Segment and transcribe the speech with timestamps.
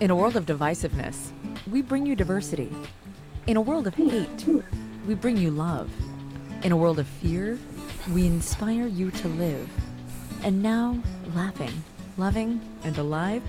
[0.00, 1.30] In a world of divisiveness,
[1.70, 2.74] we bring you diversity.
[3.46, 4.46] In a world of hate,
[5.06, 5.90] we bring you love.
[6.62, 7.58] In a world of fear,
[8.14, 9.68] we inspire you to live.
[10.42, 10.98] And now,
[11.34, 11.84] laughing,
[12.16, 13.42] loving, and alive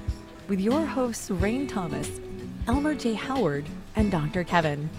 [0.50, 2.20] with your hosts, Rain Thomas,
[2.68, 3.13] Elmer J.
[3.13, 4.44] Howard, and Dr.
[4.44, 4.90] Kevin.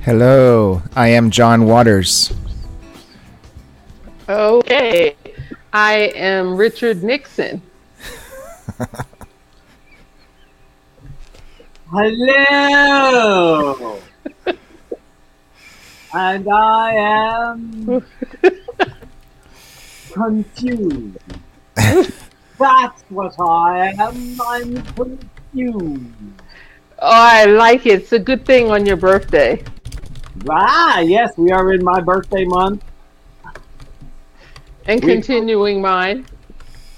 [0.00, 2.32] Hello, I am John Waters.
[5.80, 7.62] I am Richard Nixon.
[11.92, 14.00] Hello.
[16.12, 18.04] and I am
[20.12, 21.18] confused.
[21.76, 24.40] That's what I am.
[24.40, 26.12] I'm confused.
[26.98, 28.02] Oh, I like it.
[28.02, 29.62] It's a good thing on your birthday.
[30.50, 32.82] Ah, yes, we are in my birthday month.
[34.88, 36.24] And We- continuing mine.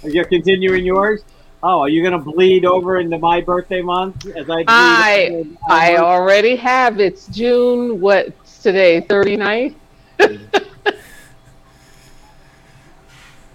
[0.04, 1.22] Are You're continuing yours.
[1.62, 5.96] Oh, are you gonna bleed over into my birthday month as I bleed I I
[5.98, 6.98] already have.
[7.00, 9.02] It's June, what's today?
[9.02, 9.74] 39th?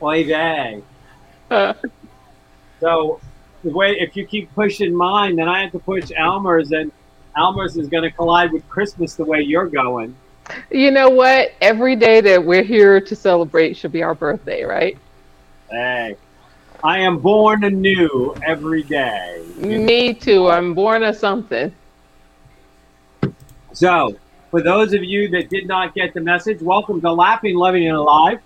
[0.04, 0.84] Oy vey.
[1.50, 1.74] Uh,
[2.82, 3.20] So,
[3.64, 6.92] the way if you keep pushing mine, then I have to push Elmer's, and
[7.38, 10.16] Elmer's is going to collide with Christmas the way you're going.
[10.72, 11.52] You know what?
[11.62, 14.98] Every day that we're here to celebrate should be our birthday, right?
[15.70, 16.16] Hey,
[16.84, 19.44] I am born anew every day.
[19.58, 20.48] Me too.
[20.50, 21.74] I'm born of something.
[23.74, 24.16] So,
[24.52, 27.98] for those of you that did not get the message, welcome to Laughing, Loving, and
[27.98, 28.40] Alive.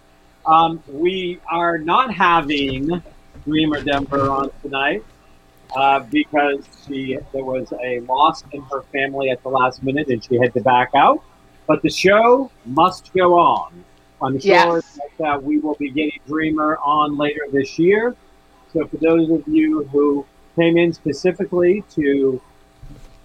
[0.45, 3.03] Um, we are not having
[3.45, 5.03] Dreamer Denver on tonight
[5.75, 10.23] uh, because she there was a loss in her family at the last minute and
[10.23, 11.23] she had to back out.
[11.69, 13.85] But the show must go on.
[14.23, 14.99] I'm sure Yes.
[15.19, 18.15] that uh, we will be getting Dreamer on later this year.
[18.73, 20.25] So, for those of you who
[20.55, 22.41] came in specifically to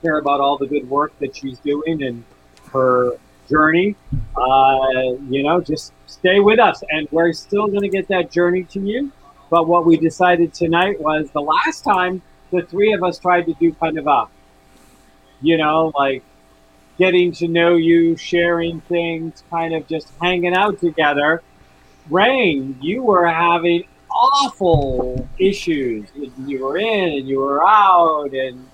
[0.03, 2.22] hear about all the good work that she's doing and
[2.71, 3.12] her
[3.49, 3.97] journey,
[4.37, 6.82] uh, you know, just stay with us.
[6.91, 9.11] And we're still going to get that journey to you.
[9.49, 13.55] But what we decided tonight was the last time the three of us tried to
[13.55, 14.26] do kind of a,
[15.41, 16.22] you know, like
[16.99, 21.43] getting to know you, sharing things, kind of just hanging out together.
[22.10, 26.09] Rain, you were having awful issues.
[26.47, 28.69] You were in and you were out, and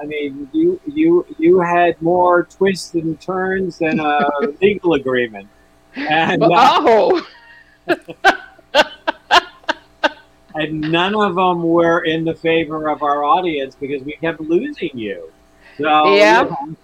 [0.00, 4.28] I mean, you you you had more twists and turns than a
[4.62, 5.48] legal agreement,
[5.96, 7.26] and uh, Oh,
[10.54, 14.90] and none of them were in the favor of our audience because we kept losing
[14.94, 15.30] you.
[15.78, 16.42] So Yeah.
[16.44, 16.76] you know,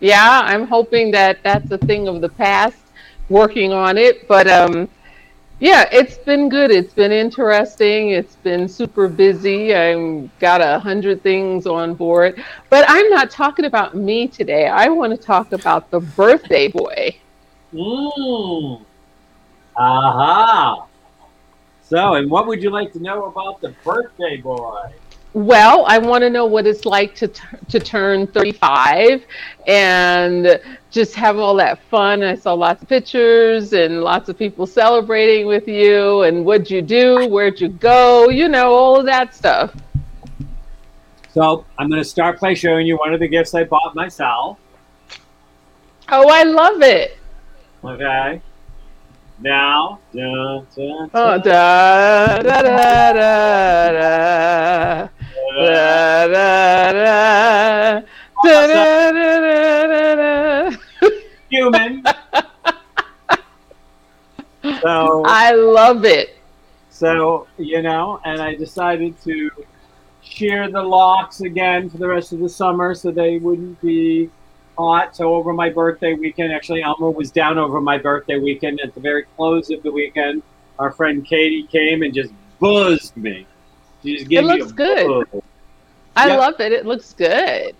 [0.00, 0.42] yeah.
[0.44, 2.76] I'm hoping that that's a thing of the past.
[3.28, 4.88] Working on it, but um,
[5.60, 6.70] yeah, it's been good.
[6.70, 8.10] It's been interesting.
[8.10, 9.72] It's been super busy.
[9.74, 14.66] I've got a hundred things on board, but I'm not talking about me today.
[14.66, 17.14] I want to talk about the birthday boy.
[17.74, 18.84] Mm.
[19.76, 20.86] Aha.
[21.82, 24.92] So, and what would you like to know about the birthday boy?
[25.32, 29.24] Well, I want to know what it's like to t- to turn 35
[29.68, 30.60] and
[30.90, 32.24] just have all that fun.
[32.24, 36.22] I saw lots of pictures and lots of people celebrating with you.
[36.22, 37.28] And what'd you do?
[37.28, 38.28] Where'd you go?
[38.28, 39.72] You know, all of that stuff.
[41.32, 44.58] So, I'm going to start by showing you one of the gifts I bought myself.
[46.08, 47.16] Oh, I love it.
[47.84, 48.42] Okay.
[49.38, 50.66] Now, Oh,
[51.14, 53.12] da da da da da.
[53.12, 55.06] Da, da, da.
[55.06, 55.08] Da,
[56.26, 58.00] da, da, da,
[61.50, 62.02] human.
[64.80, 66.36] so, I love it.
[66.90, 69.50] so you know, and I decided to
[70.22, 74.30] shear the locks again for the rest of the summer so they wouldn't be
[74.78, 75.16] hot.
[75.16, 78.80] So over my birthday weekend, actually, Elmer was down over my birthday weekend.
[78.80, 80.42] At the very close of the weekend,
[80.78, 83.46] our friend Katie came and just buzzed me.
[84.02, 85.26] She just gave me looks a good.
[85.32, 85.42] buzz.
[86.16, 86.38] I Yep.
[86.38, 86.72] love it.
[86.72, 87.74] It looks good.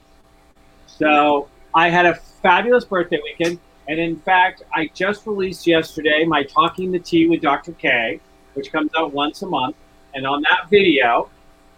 [0.86, 3.58] So I had a fabulous birthday weekend.
[3.88, 7.72] And in fact, I just released yesterday my Talking the Tea with Dr.
[7.72, 8.20] K,
[8.54, 9.76] which comes out once a month.
[10.14, 11.28] And on that video,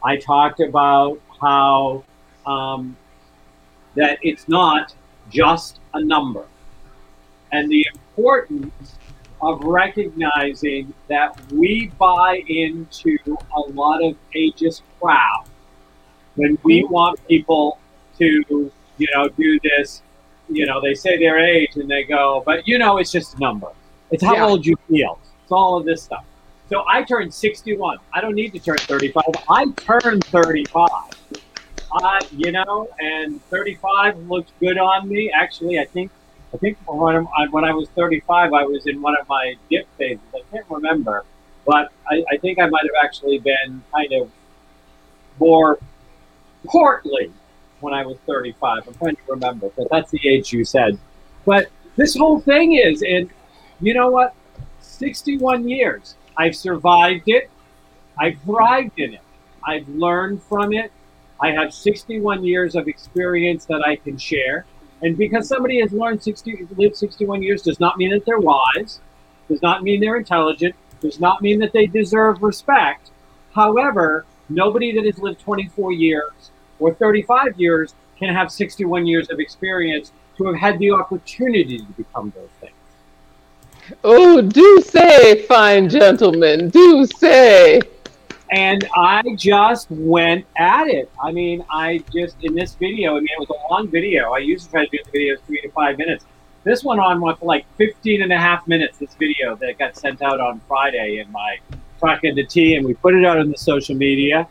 [0.04, 2.04] I talked about how
[2.46, 2.96] um,
[3.94, 4.94] that it's not
[5.30, 6.44] just a number.
[7.52, 8.96] And the importance
[9.40, 13.18] of recognizing that we buy into
[13.56, 15.48] a lot of ageist crap
[16.36, 17.78] when we want people
[18.18, 20.02] to, you know, do this,
[20.48, 23.38] you know, they say their age and they go, but you know, it's just a
[23.38, 23.68] number.
[24.10, 24.46] It's how Yeah.
[24.46, 25.18] old you feel.
[25.42, 26.24] It's all of this stuff.
[26.68, 27.98] So I turned 61.
[28.12, 29.24] I don't need to turn 35.
[29.48, 30.88] I turned 35.
[31.94, 35.30] Uh, you know, and 35 looks good on me.
[35.30, 36.10] Actually, I think
[36.54, 39.86] I think when, I, when I was 35, I was in one of my dip
[39.96, 40.20] phases.
[40.34, 41.24] I can't remember,
[41.66, 44.30] but I, I think I might have actually been kind of
[45.40, 45.78] more
[46.64, 47.32] portly
[47.80, 48.86] when I was 35.
[48.86, 50.98] I'm trying to remember, but that's the age you said.
[51.44, 53.30] But this whole thing is, and
[53.80, 54.34] you know what?
[54.80, 56.16] 61 years.
[56.36, 57.50] I've survived it.
[58.18, 59.20] I've thrived in it.
[59.66, 60.92] I've learned from it.
[61.40, 64.64] I have 61 years of experience that I can share.
[65.02, 69.00] And because somebody has learned 60, lived 61 years does not mean that they're wise,
[69.48, 73.10] does not mean they're intelligent, does not mean that they deserve respect.
[73.52, 79.40] However, nobody that has lived 24 years or 35 years can have 61 years of
[79.40, 82.72] experience to have had the opportunity to become those things.
[84.04, 87.80] Oh, do say, fine gentlemen, do say.
[88.50, 91.10] And I just went at it.
[91.22, 94.32] I mean, I just, in this video, I mean, it was a long video.
[94.32, 96.24] I usually try to do the videos three to five minutes.
[96.64, 100.22] This one on for like 15 and a half minutes, this video that got sent
[100.22, 101.58] out on Friday in my
[102.02, 104.48] truck into tea, and we put it out on the social media.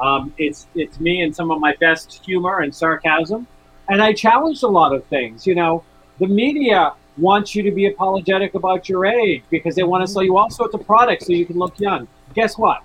[0.00, 3.46] Um, it's, it's me and some of my best humor and sarcasm.
[3.88, 5.46] And I challenged a lot of things.
[5.46, 5.84] You know,
[6.18, 10.22] the media wants you to be apologetic about your age because they want to sell
[10.22, 12.08] you all sorts of products so you can look young.
[12.34, 12.82] Guess what?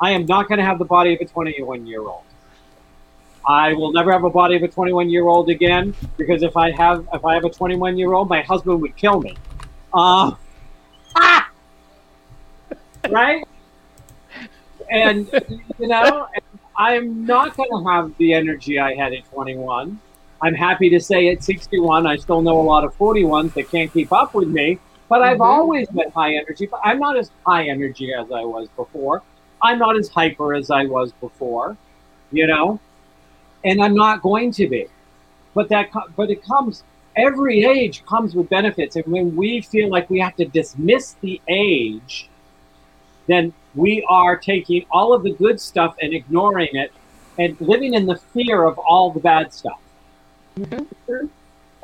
[0.00, 2.22] I am not going to have the body of a 21 year old.
[3.46, 6.70] I will never have a body of a 21 year old again because if I
[6.72, 9.36] have if I have a 21 year old, my husband would kill me.
[9.94, 10.32] Uh,
[11.16, 11.49] ah!
[13.08, 13.46] Right?
[14.90, 15.30] And
[15.78, 16.28] you know,
[16.76, 20.00] I'm not going to have the energy I had at 21.
[20.42, 23.92] I'm happy to say at 61, I still know a lot of 41s that can't
[23.92, 24.78] keep up with me.
[25.08, 25.42] But I've mm-hmm.
[25.42, 26.66] always been high energy.
[26.66, 29.22] But I'm not as high energy as I was before.
[29.62, 31.76] I'm not as hyper as I was before,
[32.32, 32.80] you know,
[33.64, 34.86] and I'm not going to be.
[35.52, 36.84] But that, but it comes.
[37.16, 41.40] Every age comes with benefits, and when we feel like we have to dismiss the
[41.48, 42.29] age,
[43.30, 46.92] then we are taking all of the good stuff and ignoring it,
[47.38, 49.80] and living in the fear of all the bad stuff.
[50.58, 51.26] Mm-hmm.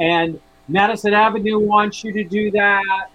[0.00, 3.08] And Madison Avenue wants you to do that.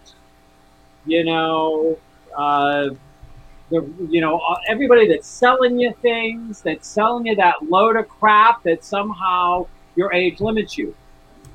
[1.06, 1.98] You know,
[2.36, 2.89] uh,
[3.69, 8.07] the, you know, uh, everybody that's selling you things, that's selling you that load of
[8.07, 10.95] crap that somehow your age limits you.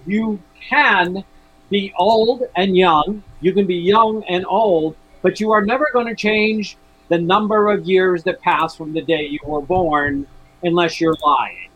[0.07, 1.25] You can
[1.71, 3.23] be old and young.
[3.41, 6.77] You can be young and old, but you are never going to change
[7.09, 10.27] the number of years that pass from the day you were born
[10.63, 11.71] unless you're lying.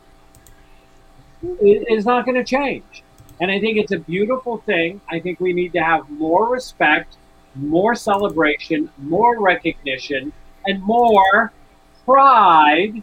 [1.42, 3.02] It is not going to change.
[3.40, 5.00] And I think it's a beautiful thing.
[5.08, 7.16] I think we need to have more respect
[7.54, 10.32] more celebration, more recognition,
[10.66, 11.52] and more
[12.04, 13.02] pride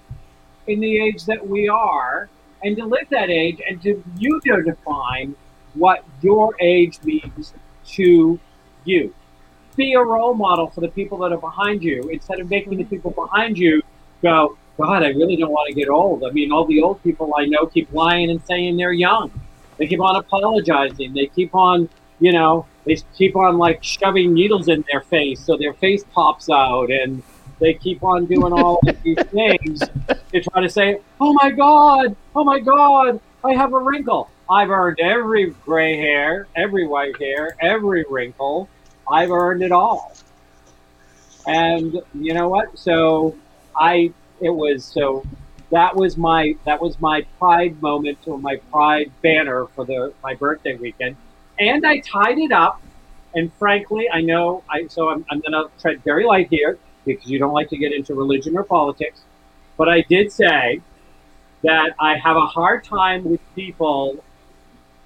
[0.67, 2.29] in the age that we are,
[2.63, 5.35] and to live that age, and to you define
[5.73, 7.53] what your age means
[7.85, 8.39] to
[8.85, 9.13] you.
[9.77, 12.83] Be a role model for the people that are behind you instead of making the
[12.83, 13.81] people behind you
[14.21, 16.25] go, God, I really don't want to get old.
[16.25, 19.31] I mean, all the old people I know keep lying and saying they're young.
[19.77, 21.13] They keep on apologizing.
[21.13, 21.88] They keep on,
[22.19, 26.49] you know, they keep on like shoving needles in their face so their face pops
[26.49, 27.21] out and
[27.59, 29.83] they keep on doing all of these things
[30.31, 34.69] to try to say oh my god oh my god i have a wrinkle i've
[34.69, 38.69] earned every gray hair every white hair every wrinkle
[39.11, 40.16] i've earned it all
[41.47, 43.35] and you know what so
[43.76, 44.11] i
[44.42, 45.26] it was so
[45.71, 50.33] that was my that was my pride moment or my pride banner for the my
[50.33, 51.16] birthday weekend
[51.59, 52.81] and I tied it up.
[53.35, 57.40] And frankly, I know I so I'm, I'm to tread very light here because you
[57.40, 59.21] don't like to get into religion or politics.
[59.78, 60.81] But I did say
[61.64, 64.23] that I have a hard time with people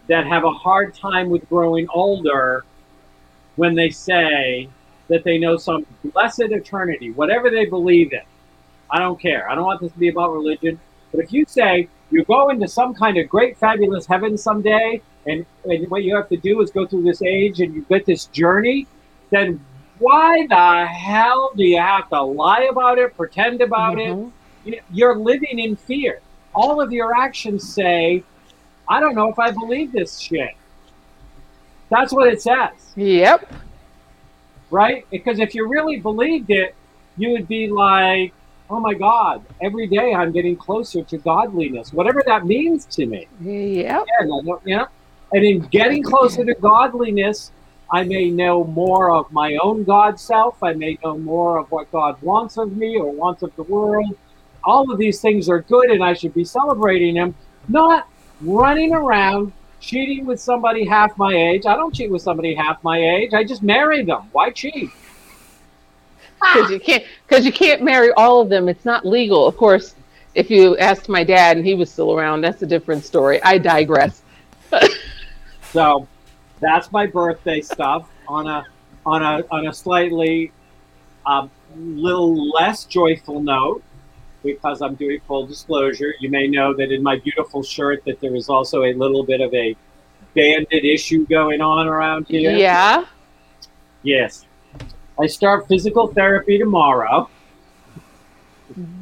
[0.07, 2.63] that have a hard time with growing older
[3.55, 4.69] when they say
[5.07, 8.21] that they know some blessed eternity, whatever they believe in.
[8.89, 9.49] I don't care.
[9.49, 10.79] I don't want this to be about religion.
[11.11, 15.45] But if you say you go into some kind of great, fabulous heaven someday and,
[15.65, 18.25] and what you have to do is go through this age and you get this
[18.27, 18.87] journey,
[19.29, 19.63] then
[19.99, 24.69] why the hell do you have to lie about it, pretend about mm-hmm.
[24.69, 24.83] it?
[24.91, 26.21] You're living in fear.
[26.53, 28.23] All of your actions say,
[28.89, 30.55] I don't know if I believe this shit.
[31.91, 32.71] That's what it says.
[32.95, 33.53] Yep.
[34.71, 35.05] Right?
[35.11, 36.73] Because if you really believed it,
[37.17, 38.33] you would be like,
[38.69, 43.27] oh my God, every day I'm getting closer to godliness, whatever that means to me.
[43.41, 44.05] Yep.
[44.07, 44.25] Yeah.
[44.25, 44.87] Know,
[45.33, 47.51] and in getting closer to godliness,
[47.91, 50.63] I may know more of my own God self.
[50.63, 54.17] I may know more of what God wants of me or wants of the world.
[54.63, 57.35] All of these things are good and I should be celebrating them,
[57.67, 58.07] not
[58.39, 61.65] running around cheating with somebody half my age.
[61.65, 63.33] I don't cheat with somebody half my age.
[63.33, 64.29] I just marry them.
[64.31, 64.89] Why cheat?
[66.41, 68.69] because you can't because you can't marry all of them.
[68.69, 69.45] It's not legal.
[69.45, 69.95] Of course,
[70.33, 73.41] if you asked my dad and he was still around, that's a different story.
[73.43, 74.21] I digress.
[75.71, 76.05] So
[76.59, 78.65] that's my birthday stuff on a
[79.05, 80.51] on a on a slightly
[81.25, 83.81] um, little less joyful note
[84.43, 86.13] because I'm doing full disclosure.
[86.19, 89.41] You may know that in my beautiful shirt that there is also a little bit
[89.41, 89.75] of a
[90.35, 92.55] bandit issue going on around here.
[92.55, 93.05] Yeah.
[94.03, 94.45] Yes.
[95.19, 97.29] I start physical therapy tomorrow.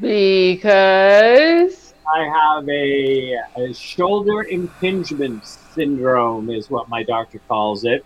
[0.01, 8.03] Because I have a, a shoulder impingement syndrome, is what my doctor calls it,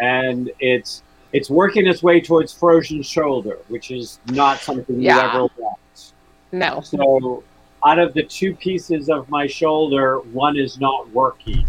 [0.00, 5.14] and it's it's working its way towards frozen shoulder, which is not something Yeah.
[5.14, 6.07] you ever want.
[6.52, 6.80] No.
[6.80, 7.44] So,
[7.84, 11.66] out of the two pieces of my shoulder, one is not working,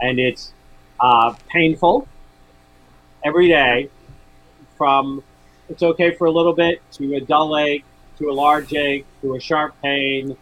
[0.00, 0.52] and it's
[1.00, 2.08] uh, painful
[3.24, 3.90] every day.
[4.76, 5.22] From
[5.68, 7.84] it's okay for a little bit to a dull ache
[8.18, 10.36] to a large ache to a sharp pain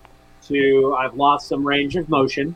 [0.47, 2.55] to I've lost some range of motion,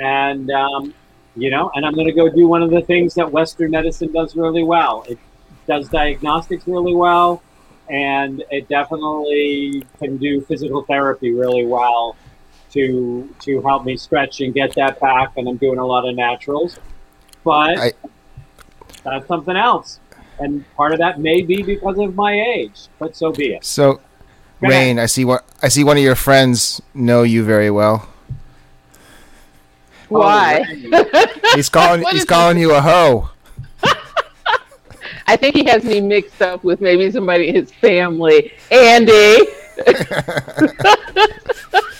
[0.00, 0.94] and um,
[1.36, 4.12] you know, and I'm going to go do one of the things that Western medicine
[4.12, 5.04] does really well.
[5.08, 5.18] It
[5.66, 7.42] does diagnostics really well
[7.90, 12.16] and it definitely can do physical therapy really well
[12.72, 15.32] to to help me stretch and get that back.
[15.36, 16.78] And I'm doing a lot of naturals,
[17.44, 17.92] but I-
[19.04, 20.00] that's something else.
[20.38, 23.64] And part of that may be because of my age, but so be it.
[23.64, 24.00] So, Go
[24.68, 24.70] ahead.
[24.70, 25.82] Rain, I see what I see.
[25.84, 28.08] One of your friends know you very well.
[30.08, 30.64] Why?
[31.54, 32.02] He's calling.
[32.10, 33.30] He's is calling you a hoe.
[35.28, 38.50] I think he has me mixed up with maybe somebody in his family.
[38.70, 39.36] Andy.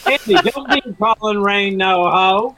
[0.07, 2.57] Andy, don't be calling Rain no ho.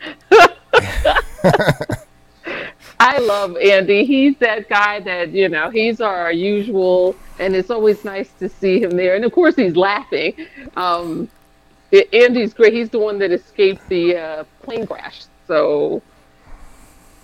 [3.01, 4.05] I love Andy.
[4.05, 8.81] He's that guy that, you know, he's our usual, and it's always nice to see
[8.81, 9.17] him there.
[9.17, 10.35] And of course, he's laughing.
[10.77, 11.29] Um,
[11.93, 12.75] I- Andy's great.
[12.75, 15.25] He's the one that escaped the uh, plane crash.
[15.49, 16.03] So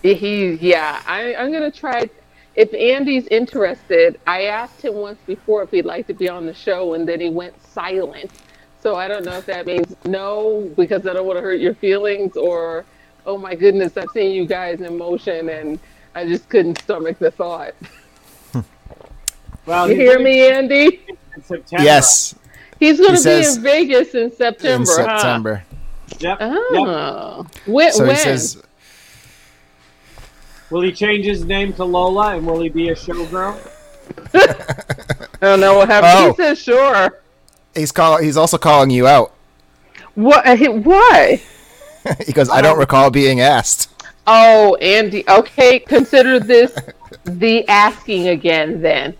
[0.03, 2.11] he, yeah, I, I'm going to try.
[2.57, 6.55] If Andy's interested, I asked him once before if he'd like to be on the
[6.55, 8.31] show, and then he went silent.
[8.83, 11.75] So I don't know if that means no, because I don't want to hurt your
[11.75, 12.87] feelings, or
[13.27, 15.79] oh my goodness, I've seen you guys in motion and
[16.15, 17.75] I just couldn't stomach the thought.
[19.67, 21.03] Well, You hear me, Andy?
[21.37, 21.85] in September.
[21.85, 22.35] Yes,
[22.81, 24.83] He's going He to be says in Vegas in September.
[24.83, 25.65] in September.
[26.21, 26.39] Yep.
[26.41, 26.61] Huh?
[26.71, 26.89] yep.
[26.89, 27.47] Oh.
[27.67, 27.93] When?
[27.93, 28.11] So when?
[28.11, 28.63] he says,
[30.71, 33.57] Will he change his name to Lola, and will he be a showgirl?
[34.35, 36.13] I don't know what happened.
[36.15, 36.31] Oh.
[36.31, 37.21] He says sure.
[37.75, 38.19] he's call.
[38.19, 39.33] He's also calling you out.
[40.15, 40.47] What?
[40.47, 41.41] uh, he- Why?
[42.27, 43.91] he goes, I don't recall being asked.
[44.27, 45.25] Oh, Andy.
[45.29, 46.77] Okay, consider this
[47.25, 49.15] the asking again then.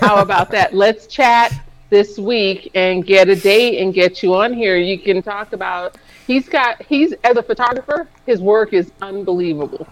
[0.00, 0.74] How about that?
[0.74, 1.52] Let's chat
[1.90, 4.76] this week and get a date and get you on here.
[4.76, 5.96] You can talk about.
[6.26, 6.82] He's got.
[6.82, 8.08] He's as a photographer.
[8.26, 9.86] His work is unbelievable.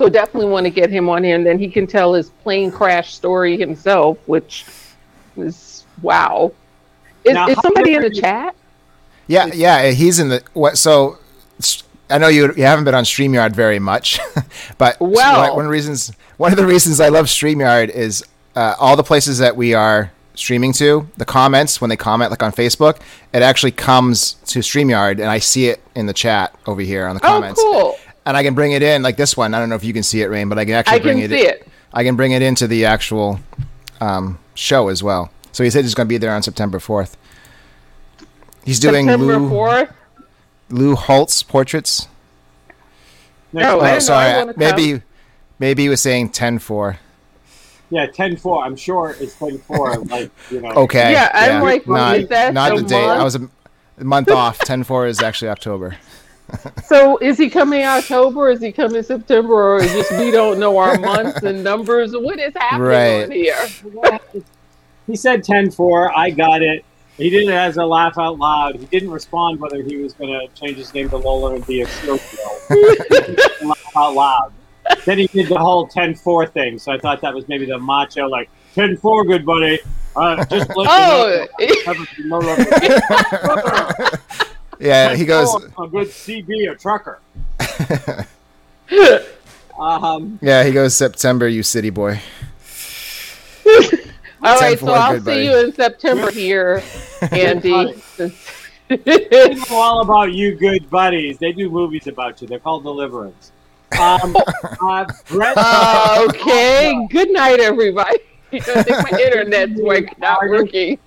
[0.00, 2.70] So definitely want to get him on here, and then he can tell his plane
[2.70, 4.64] crash story himself, which
[5.36, 6.54] is wow.
[7.22, 8.54] Is, Now, is somebody in the different- chat?
[9.26, 9.90] Yeah, yeah.
[9.90, 10.78] He's in the what?
[10.78, 11.18] So
[12.08, 14.18] I know you you haven't been on Streamyard very much,
[14.78, 18.24] but Well- one, one of the reasons one of the reasons I love Streamyard is
[18.56, 21.06] uh, all the places that we are streaming to.
[21.18, 23.00] The comments when they comment, like on Facebook,
[23.34, 27.16] it actually comes to Streamyard, and I see it in the chat over here on
[27.16, 27.60] the comments.
[27.62, 27.99] Oh, cool.
[28.26, 29.54] And I can bring it in like this one.
[29.54, 31.20] I don't know if you can see it, Rain, but I can actually I bring
[31.20, 31.36] can it.
[31.36, 31.66] see it.
[31.92, 33.40] I can bring it into the actual
[34.00, 35.30] um, show as well.
[35.52, 37.16] So he said he's going to be there on September fourth.
[38.64, 39.92] He's doing September Lou, fourth.
[40.68, 42.06] Lou Holtz portraits.
[43.52, 43.80] No, Oh, I month.
[43.80, 44.38] Didn't know I sorry.
[44.38, 45.02] wanna Maybe
[45.58, 46.98] maybe he was saying 10-4.
[47.92, 48.64] Yeah, 10 4.
[48.64, 49.96] I'm sure it's 10 4.
[50.04, 50.68] like, you know.
[50.70, 51.10] Okay.
[51.12, 52.20] Yeah, I'm like, not,
[52.52, 53.04] not the the date.
[53.04, 53.48] I was a,
[53.98, 54.58] a month off.
[54.60, 55.96] 10-4 is actually October.
[56.86, 58.50] So is he coming October?
[58.50, 59.54] Is he coming September?
[59.54, 62.12] Or is just we don't know our months and numbers?
[62.12, 63.32] What is happening Right.
[63.32, 63.68] here?
[65.06, 66.16] He said 10 4.
[66.18, 66.84] I got it.
[67.16, 68.76] He did it as a laugh out loud.
[68.76, 71.82] He didn't respond whether he was going to change his name to Lola and be
[71.82, 73.40] a showgirl.
[73.62, 74.52] laugh out loud.
[75.04, 76.78] Then he did the whole 10 4 thing.
[76.78, 79.78] So I thought that was maybe the macho, like, 10 4, good buddy.
[80.16, 81.84] Uh, just let Oh, you
[82.28, 82.56] know.
[84.80, 85.12] Have a- no love.
[85.12, 87.20] Yeah, he goes a good CB a trucker.
[89.78, 92.20] Um, Yeah, he goes September, you city boy.
[94.42, 95.44] All right, so I'll good see buddy.
[95.44, 96.82] you in September here,
[97.30, 97.94] Andy.
[98.88, 101.38] they know all about you, good buddies.
[101.38, 102.48] They do movies about you.
[102.48, 103.52] They're called Deliverance.
[103.98, 104.36] Um,
[104.82, 107.06] uh, Brett, Uh, okay.
[107.10, 108.18] Good night, everybody.
[108.52, 110.98] I think my internet's like not working.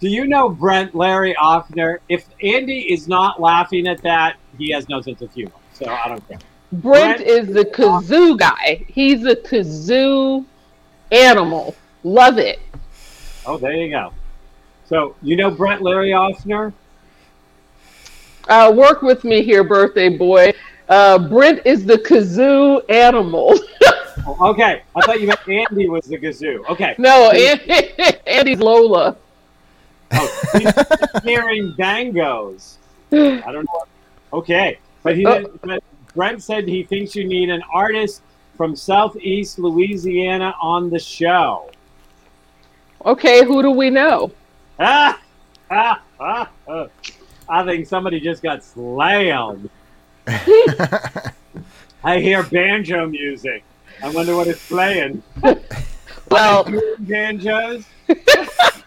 [0.00, 1.98] Do you know Brent Larry Offner?
[2.08, 5.52] If Andy is not laughing at that, he has no sense of humor.
[5.72, 6.38] So I don't care.
[6.72, 8.84] Brent Brent- is the kazoo guy.
[8.88, 10.44] He's a kazoo
[11.10, 11.74] animal.
[12.02, 12.60] Love it.
[13.46, 14.12] Oh, there you go.
[14.84, 16.72] So you know Brent Larry Offner?
[18.48, 20.52] Uh, work with me here, birthday boy.
[20.88, 23.54] Uh, Brent is the kazoo animal.
[24.40, 26.66] Okay, I thought you meant Andy was the kazoo.
[26.68, 26.96] Okay.
[26.98, 27.30] no,
[28.26, 29.16] Andy's Lola.
[30.18, 32.76] Oh, he's hearing bangos.
[33.12, 33.84] I don't know.
[34.32, 35.38] Okay, but he Oh.
[35.38, 35.82] didn't, but
[36.14, 38.22] Brent said he thinks you need an artist
[38.56, 41.70] from Southeast Louisiana on the show.
[43.04, 44.32] Okay, who do we know?
[44.80, 45.20] Ah,
[45.70, 46.86] ah, ah, ah.
[47.48, 49.70] I think somebody just got slammed.
[50.26, 53.62] I hear banjo music.
[54.02, 55.22] I wonder what it's playing.
[56.28, 56.66] Well,
[56.98, 57.84] Banjos.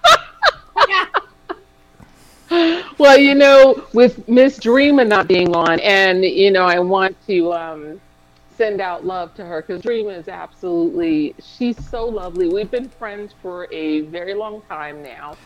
[2.97, 7.53] well, you know, with Miss Dreamer not being on, and you know, I want to
[7.53, 8.01] um,
[8.49, 12.49] send out love to her because Dreamer is absolutely, she's so lovely.
[12.49, 15.37] We've been friends for a very long time now,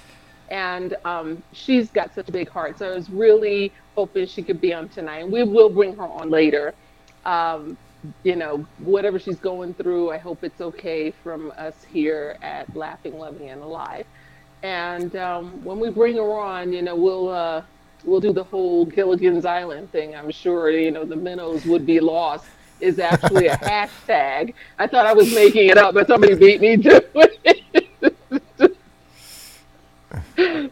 [0.50, 2.79] and um, she's got such a big heart.
[2.79, 5.29] So I was really hoping she could be on tonight.
[5.29, 6.73] We will bring her on later.
[7.25, 7.77] Um,
[8.23, 13.17] you know, whatever she's going through, I hope it's okay from us here at Laughing,
[13.17, 14.05] Loving, and Alive.
[14.63, 17.63] And um, when we bring her on, you know, we'll uh,
[18.05, 20.15] we'll do the whole Gilligan's Island thing.
[20.15, 22.46] I'm sure you know the minnows would be lost
[22.79, 24.53] is actually a hashtag.
[24.79, 27.60] I thought I was making it up, but somebody beat me to it.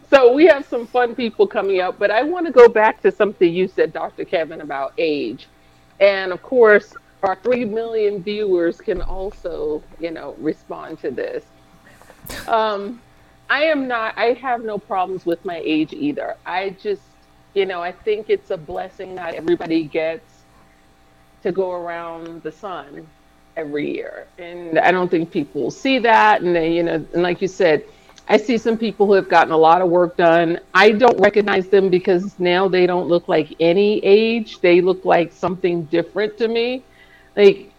[0.10, 3.12] so we have some fun people coming up, but I want to go back to
[3.12, 4.24] something you said, Dr.
[4.24, 5.48] Kevin, about age.
[6.00, 11.44] And of course, our 3 million viewers can also, you know, respond to this.
[12.48, 13.00] Um,
[13.52, 16.36] I am not, I have no problems with my age either.
[16.46, 17.02] I just,
[17.52, 20.24] you know, I think it's a blessing that everybody gets
[21.42, 23.06] to go around the sun
[23.58, 24.26] every year.
[24.38, 26.40] And I don't think people see that.
[26.40, 27.84] And they, you know, and like you said,
[28.26, 30.58] I see some people who have gotten a lot of work done.
[30.72, 34.60] I don't recognize them because now they don't look like any age.
[34.60, 36.84] They look like something different to me.
[37.36, 37.70] Like,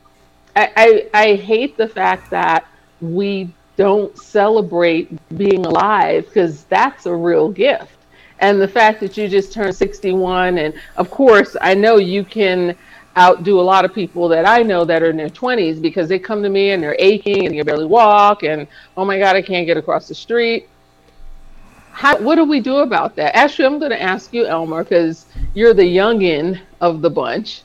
[0.55, 2.67] I, I, I hate the fact that
[3.01, 7.97] we don't celebrate being alive because that's a real gift.
[8.39, 12.75] And the fact that you just turned 61, and of course, I know you can
[13.17, 16.19] outdo a lot of people that I know that are in their 20s because they
[16.19, 19.41] come to me and they're aching and they barely walk, and oh my God, I
[19.41, 20.67] can't get across the street.
[21.91, 23.35] How, what do we do about that?
[23.35, 27.61] Actually, I'm going to ask you, Elmer, because you're the youngin of the bunch.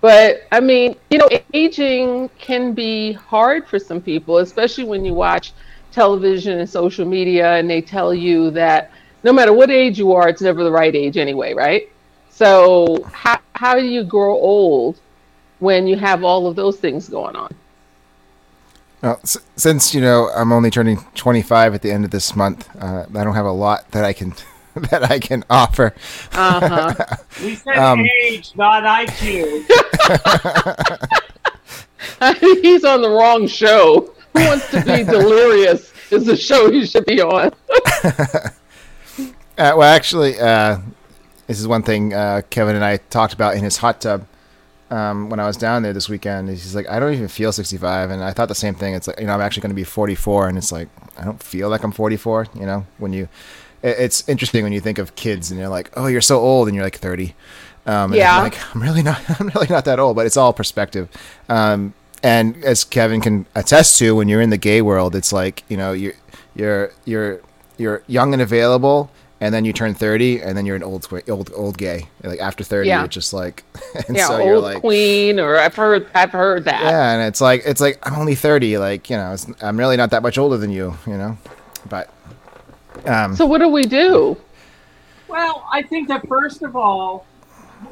[0.00, 5.12] But I mean, you know, aging can be hard for some people, especially when you
[5.14, 5.52] watch
[5.92, 8.90] television and social media and they tell you that
[9.24, 11.88] no matter what age you are, it's never the right age anyway, right?
[12.30, 15.00] So, how, how do you grow old
[15.58, 17.54] when you have all of those things going on?
[19.02, 22.68] Well, s- since you know I'm only turning 25 at the end of this month,
[22.80, 24.34] uh, I don't have a lot that I can
[24.90, 25.94] that I can offer.
[26.32, 27.16] Uh huh.
[27.42, 29.66] We said Um, age, not IQ.
[32.62, 34.12] He's on the wrong show.
[34.36, 37.52] Who wants to be delirious is the show he should be on.
[39.58, 40.78] Uh, well, actually, uh,
[41.46, 44.26] this is one thing uh, Kevin and I talked about in his hot tub
[44.90, 46.48] um, when I was down there this weekend.
[46.48, 48.94] He's like, I don't even feel 65, and I thought the same thing.
[48.94, 51.42] It's like, you know, I'm actually going to be 44, and it's like, I don't
[51.42, 52.46] feel like I'm 44.
[52.54, 53.28] You know, when you, it-
[53.82, 56.74] it's interesting when you think of kids and you're like, oh, you're so old, and
[56.74, 57.34] you're like 30.
[57.86, 58.36] Um, Yeah.
[58.36, 59.20] I'm like I'm really not.
[59.40, 61.08] I'm really not that old, but it's all perspective.
[61.48, 65.64] Um, and as Kevin can attest to, when you're in the gay world, it's like
[65.68, 66.12] you know you're
[66.54, 67.40] you're you're
[67.78, 71.50] you're young and available, and then you turn 30, and then you're an old old
[71.54, 72.08] old gay.
[72.22, 72.98] Like after 30, Yeah.
[72.98, 73.64] you're just like,
[74.06, 76.82] and yeah, so old you're like, queen, or I've heard, I've heard that.
[76.82, 78.76] yeah, and it's like it's like I'm only 30.
[78.76, 80.94] Like you know, it's, I'm really not that much older than you.
[81.06, 81.38] You know,
[81.88, 82.12] but
[83.06, 84.36] um, So what do we do?
[85.28, 87.26] Well, I think that first of all,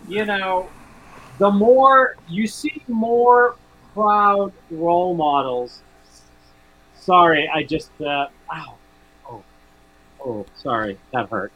[0.09, 0.69] you know,
[1.39, 3.57] the more you see more
[3.95, 5.83] proud role models.
[6.99, 8.75] Sorry, I just uh, ow,
[9.31, 9.43] oh,
[10.25, 11.53] oh, sorry, that hurt.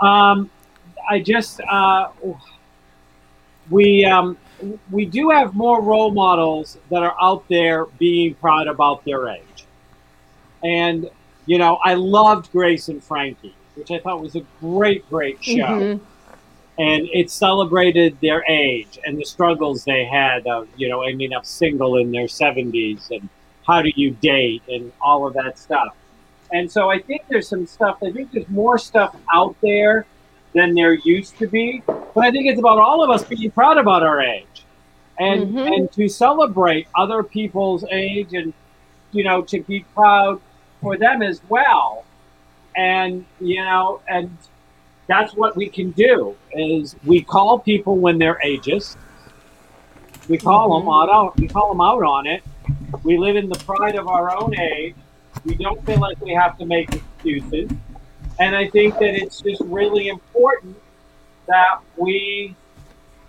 [0.00, 0.50] Um,
[1.08, 2.10] I just uh,
[3.70, 4.38] we um,
[4.90, 9.66] we do have more role models that are out there being proud about their age.
[10.62, 11.08] And,
[11.46, 15.54] you know, I loved Grace and Frankie, which I thought was a great, great show.
[15.54, 16.00] Mhm.
[16.78, 21.44] And it celebrated their age and the struggles they had of, you know, ending up
[21.44, 23.28] single in their 70s and
[23.66, 25.94] how do you date and all of that stuff.
[26.52, 30.06] And so I think there's some stuff, I think there's more stuff out there
[30.54, 31.82] than there used to be.
[31.86, 34.64] But I think it's about all of us being proud about our age
[35.18, 35.76] and Mhm.
[35.76, 38.52] and to celebrate other people's age and
[39.12, 40.40] you know to be proud
[40.80, 42.04] for them as well.
[42.76, 44.36] And you know, and
[45.06, 48.96] that's what we can do is we call people when they're ageist.
[50.28, 51.36] We call them out.
[51.36, 52.44] We call them out on it.
[53.02, 54.94] We live in the pride of our own age.
[55.44, 57.70] We don't feel like we have to make excuses.
[58.38, 60.76] And I think that it's just really important
[61.46, 62.54] that we,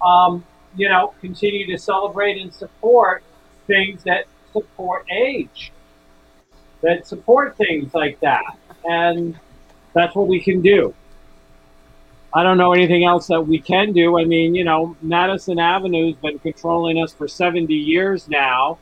[0.01, 3.23] um, you know, continue to celebrate and support
[3.67, 5.71] things that support age,
[6.81, 8.43] that support things like that.
[8.83, 9.37] And
[9.93, 10.93] that's what we can do.
[12.33, 14.17] I don't know anything else that we can do.
[14.17, 18.77] I mean, you know, Madison Avenue's been controlling us for 70 years now,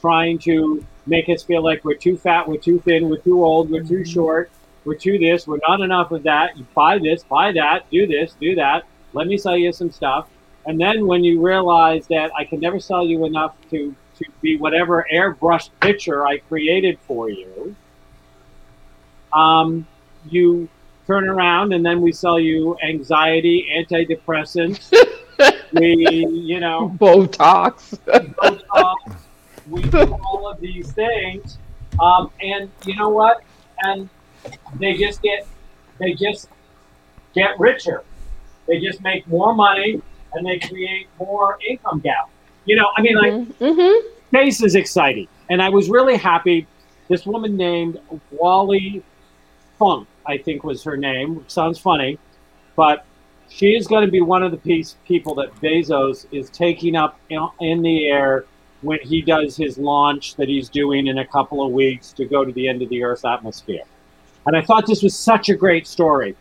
[0.00, 3.70] trying to make us feel like we're too fat, we're too thin, we're too old,
[3.70, 4.12] we're too mm-hmm.
[4.12, 4.50] short,
[4.84, 6.58] we're too this, we're not enough of that.
[6.58, 8.84] You buy this, buy that, do this, do that.
[9.14, 10.28] Let me sell you some stuff.
[10.66, 14.56] And then when you realize that I can never sell you enough to, to be
[14.56, 17.74] whatever airbrushed picture I created for you,
[19.32, 19.86] um,
[20.28, 20.68] you
[21.06, 24.92] turn around and then we sell you anxiety, antidepressants.
[25.72, 27.98] we, you know, Botox.
[28.06, 29.16] Botox.
[29.68, 31.58] we do all of these things,
[32.00, 33.42] um, and you know what?
[33.80, 34.08] And
[34.78, 35.46] they just get,
[35.98, 36.48] they just
[37.34, 38.04] get richer.
[38.66, 40.00] They just make more money,
[40.34, 42.30] and they create more income gap.
[42.64, 44.08] You know, I mean, like mm-hmm.
[44.28, 46.66] space is exciting, and I was really happy.
[47.08, 49.02] This woman named Wally
[49.78, 51.44] Funk, I think was her name.
[51.48, 52.18] Sounds funny,
[52.76, 53.04] but
[53.48, 57.18] she is going to be one of the piece, people that Bezos is taking up
[57.28, 58.44] in, in the air
[58.82, 62.44] when he does his launch that he's doing in a couple of weeks to go
[62.44, 63.82] to the end of the Earth's atmosphere.
[64.46, 66.34] And I thought this was such a great story.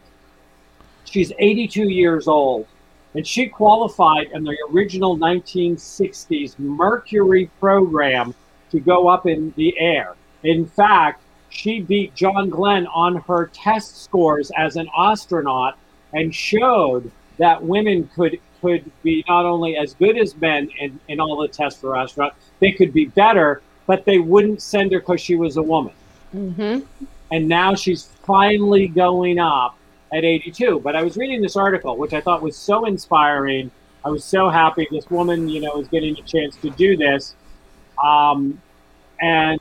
[1.04, 2.68] She's 82 years old,
[3.16, 8.36] and she qualified in the original 1960s Mercury program
[8.72, 10.16] to go up in the air.
[10.44, 15.78] In fact, she beat John Glenn on her test scores as an astronaut
[16.14, 21.20] and showed that women could could be not only as good as men in, in
[21.22, 25.22] all the tests for astronauts, they could be better, but they wouldn't send her because
[25.22, 25.94] she was a woman.
[26.36, 27.06] Mm-hmm.
[27.32, 29.79] And now she's finally going up
[30.14, 30.80] at 82.
[30.84, 33.72] But I was reading this article, which I thought was so inspiring.
[34.04, 37.36] I was so happy this woman, you know, is getting a chance to do this.
[38.04, 38.62] Um,
[39.22, 39.60] and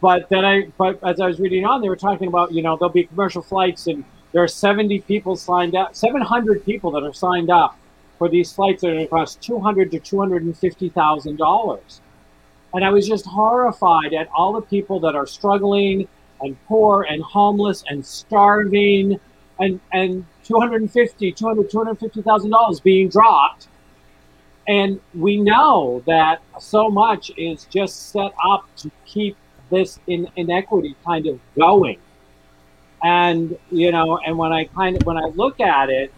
[0.00, 2.76] but then I, but as I was reading on, they were talking about, you know,
[2.76, 4.02] there'll be commercial flights, and
[4.32, 7.76] there are 70 people signed up, 700 people that are signed up
[8.18, 12.00] for these flights that are going to cost 200 to 250 thousand dollars.
[12.72, 16.06] And I was just horrified at all the people that are struggling
[16.40, 19.18] and poor and homeless and starving
[19.60, 23.68] and and 250 200 250,000 dollars being dropped.
[24.66, 29.36] And we know that so much is just set up to keep
[29.70, 31.98] this in, inequity kind of going.
[33.02, 36.12] And you know and when i kind of when i look at it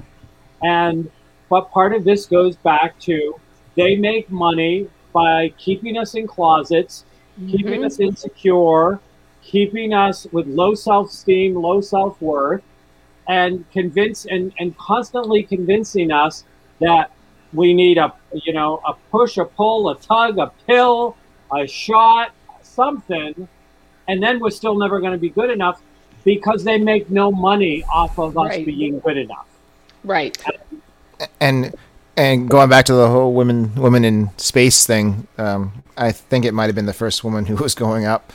[0.62, 1.08] and
[1.48, 3.38] but part of this goes back to
[3.76, 7.04] they make money by keeping us in closets
[7.38, 7.50] mm-hmm.
[7.50, 8.98] keeping us insecure
[9.42, 12.62] keeping us with low self-esteem low self-worth
[13.28, 16.44] and convince and, and constantly convincing us
[16.80, 17.10] that
[17.52, 21.16] we need a you know a push a pull a tug a pill
[21.54, 22.32] a shot
[22.62, 23.46] something
[24.08, 25.80] and then we're still never going to be good enough
[26.24, 28.66] because they make no money off of us Right.
[28.66, 29.46] being good enough
[30.04, 30.36] Right.
[31.40, 31.72] and
[32.16, 36.52] and going back to the whole women women in space thing, um, I think it
[36.52, 38.32] might have been the first woman who was going up.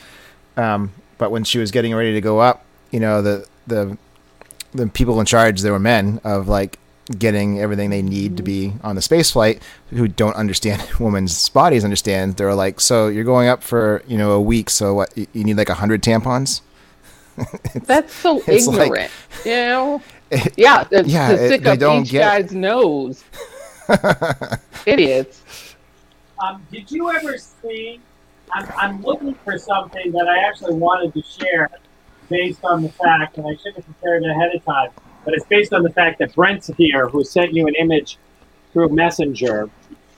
[0.55, 3.97] Um, but when she was getting ready to go up, you know the the
[4.77, 6.79] the people in charge, there were men of like
[7.17, 9.61] getting everything they need to be on the space flight
[9.91, 14.31] who don't understand women's bodies understand they're like so you're going up for you know
[14.33, 16.59] a week so what you you need like a hundred tampons
[17.85, 19.11] That's so It's like- ignorant.
[19.45, 20.01] you know?
[20.57, 23.23] Yeah, to, Yeah, to it- stick they up don't each get- guy's nose.
[24.85, 25.75] Idiots.
[26.43, 27.99] Um, did you ever see?
[28.51, 31.69] I'm, I'm looking for something that I actually wanted to share
[32.29, 34.89] based on the fact, and I should have prepared it ahead of time,
[35.25, 38.17] but it's based on the fact that Brent's here, who sent you an image
[38.73, 39.69] through Messenger.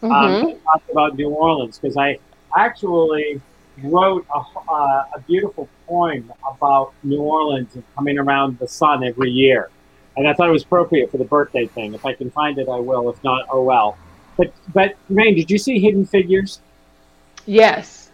[0.02, 0.12] Mhm.
[0.12, 2.20] um, talked about New Orleans because I
[2.56, 3.42] actually
[3.84, 4.40] wrote a,
[4.72, 9.70] uh, a beautiful poem about New Orleans and coming around the sun every year.
[10.16, 11.94] And I thought it was appropriate for the birthday thing.
[11.94, 13.10] If I can find it, I will.
[13.10, 13.98] If not, oh well.
[14.38, 16.62] But, but Rain, did you see Hidden Figures?
[17.46, 18.12] Yes.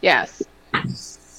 [0.00, 0.42] Yes.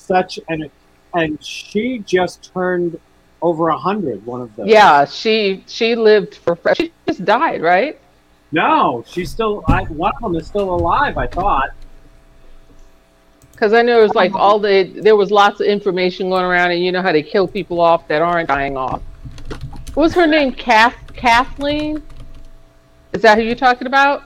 [0.03, 0.69] Such an,
[1.13, 2.99] and she just turned
[3.41, 4.25] over a hundred.
[4.25, 4.67] One of those.
[4.67, 7.97] Yeah, she she lived for she just died, right?
[8.51, 9.63] No, she's still.
[9.67, 11.17] I, one of them is still alive.
[11.17, 11.69] I thought.
[13.53, 16.71] Because I know it was like all the there was lots of information going around,
[16.71, 19.01] and you know how they kill people off that aren't dying off.
[19.93, 20.51] What was her name?
[20.51, 22.03] Kath Kathleen?
[23.13, 24.23] Is that who you're talking about?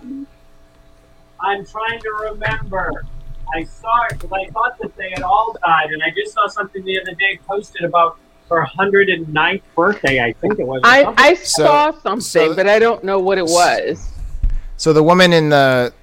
[1.40, 3.06] I'm trying to remember.
[3.56, 6.48] I saw it because I thought that they had all died, and I just saw
[6.48, 8.18] something the other day posted about
[8.50, 10.22] her 109th birthday.
[10.24, 10.82] I think it was.
[10.84, 11.26] or I something.
[11.26, 14.10] I So- saw something, so- but I don't know what it was.
[14.78, 15.94] So the woman in the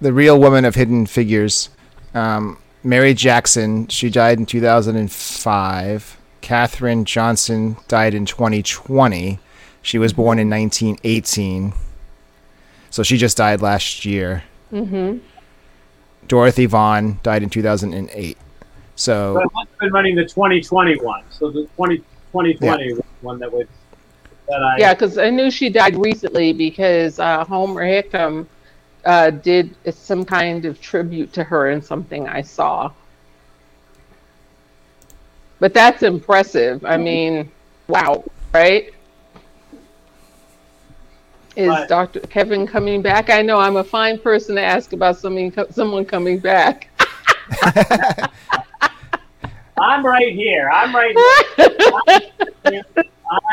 [0.00, 1.68] the real woman of Hidden Figures,
[2.14, 6.16] um, Mary Jackson, she died in 2005.
[6.40, 9.38] Katherine Johnson died in 2020.
[9.80, 11.72] She was born in 1918.
[12.90, 14.42] So she just died last year.
[14.70, 15.18] hmm
[16.28, 18.38] Dorothy Vaughan died in 2008.
[18.94, 21.24] So But I must have been running the 2020 one.
[21.30, 23.68] So the 20, 2020 one that would
[24.48, 28.46] that I Yeah, because I knew she died recently because uh, Homer Hickam
[29.04, 32.92] uh, did some kind of tribute to her in something I saw.
[35.58, 36.84] But that's impressive.
[36.84, 37.50] I mean,
[37.86, 38.92] wow, right?
[41.56, 42.20] Is But- Dr.
[42.20, 43.28] Kevin coming back?
[43.30, 46.88] I know I'm a fine person to ask about something, someone coming back.
[49.78, 50.70] I'm right here.
[50.72, 51.16] I'm right
[52.64, 52.82] here.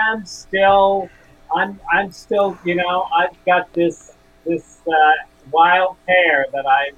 [0.05, 1.09] I'm still,
[1.55, 4.13] I'm, I'm still, you know, I've got this,
[4.45, 5.12] this uh,
[5.51, 6.95] wild hair that I'm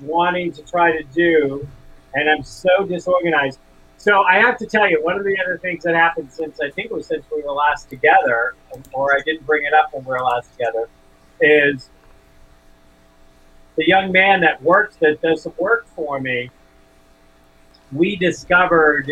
[0.00, 1.66] wanting to try to do,
[2.14, 3.58] and I'm so disorganized.
[4.02, 6.70] So I have to tell you, one of the other things that happened since I
[6.70, 8.56] think it was since we were last together,
[8.92, 10.88] or I didn't bring it up when we were last together,
[11.40, 11.88] is
[13.76, 16.50] the young man that works that does some work for me
[17.92, 19.10] we discovered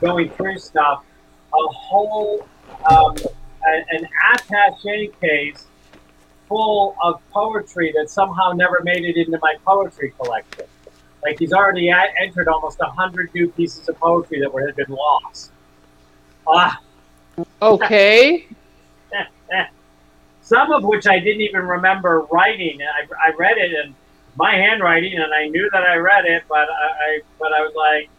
[0.00, 1.04] going through stuff
[1.52, 2.46] a whole
[2.90, 3.16] um,
[3.90, 5.66] an attaché case
[6.46, 10.64] full of poetry that somehow never made it into my poetry collection.
[11.22, 14.76] Like he's already a- entered almost a hundred new pieces of poetry that were had
[14.76, 15.50] been lost.
[16.46, 16.80] Ah,
[17.60, 18.46] Okay.
[20.42, 22.80] some of which I didn't even remember writing.
[22.82, 23.94] I, I read it in
[24.36, 27.74] my handwriting, and I knew that I read it, but I, I but I was
[27.74, 28.10] like,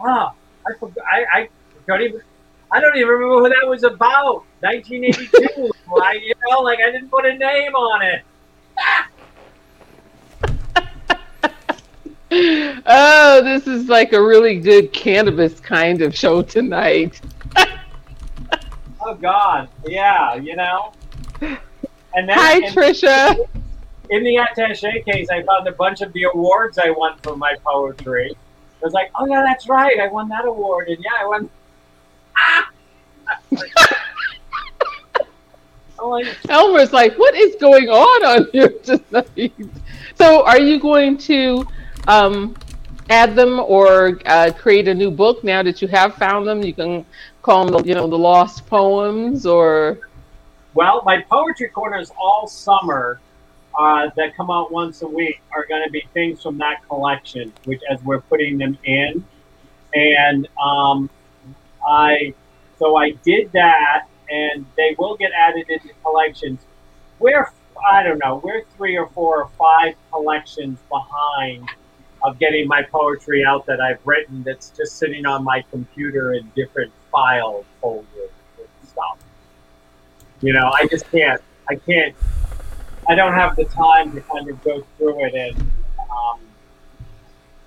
[0.00, 0.32] ah,
[0.66, 1.04] I forgot.
[1.12, 1.48] I, I
[1.86, 2.20] don't even.
[2.72, 4.44] I don't even remember who that was about.
[4.60, 5.70] 1982.
[6.02, 8.22] I, you know, like I didn't put a name on it.
[12.30, 17.20] Oh, this is like a really good cannabis kind of show tonight.
[19.06, 20.92] Oh God, yeah, you know.
[21.40, 23.36] And then Hi, and Trisha.
[24.10, 27.54] in the attaché case, I found a bunch of the awards I won for my
[27.64, 28.32] poetry.
[28.34, 31.50] I was like, oh yeah, that's right, I won that award, and yeah, I won.
[32.36, 32.70] Ah!
[36.02, 39.54] Like, Elmer's like, what is going on on here tonight?
[40.16, 41.64] So, are you going to
[42.06, 42.54] um,
[43.10, 46.62] add them or uh, create a new book now that you have found them?
[46.62, 47.06] You can
[47.42, 49.98] call them, the, you know, the lost poems, or
[50.74, 53.20] well, my poetry corners all summer
[53.78, 57.52] uh, that come out once a week are going to be things from that collection,
[57.64, 59.24] which as we're putting them in,
[59.94, 61.10] and um,
[61.86, 62.34] I
[62.78, 66.60] so I did that, and they will get added into collections.
[67.18, 67.50] We're
[67.88, 71.68] I don't know, we're three or four or five collections behind
[72.24, 76.50] of getting my poetry out that I've written that's just sitting on my computer in
[76.56, 79.18] different file folders and stuff.
[80.40, 81.40] You know, I just can't.
[81.68, 82.16] I can't.
[83.06, 85.60] I don't have the time to kind of go through it and
[86.10, 86.40] um,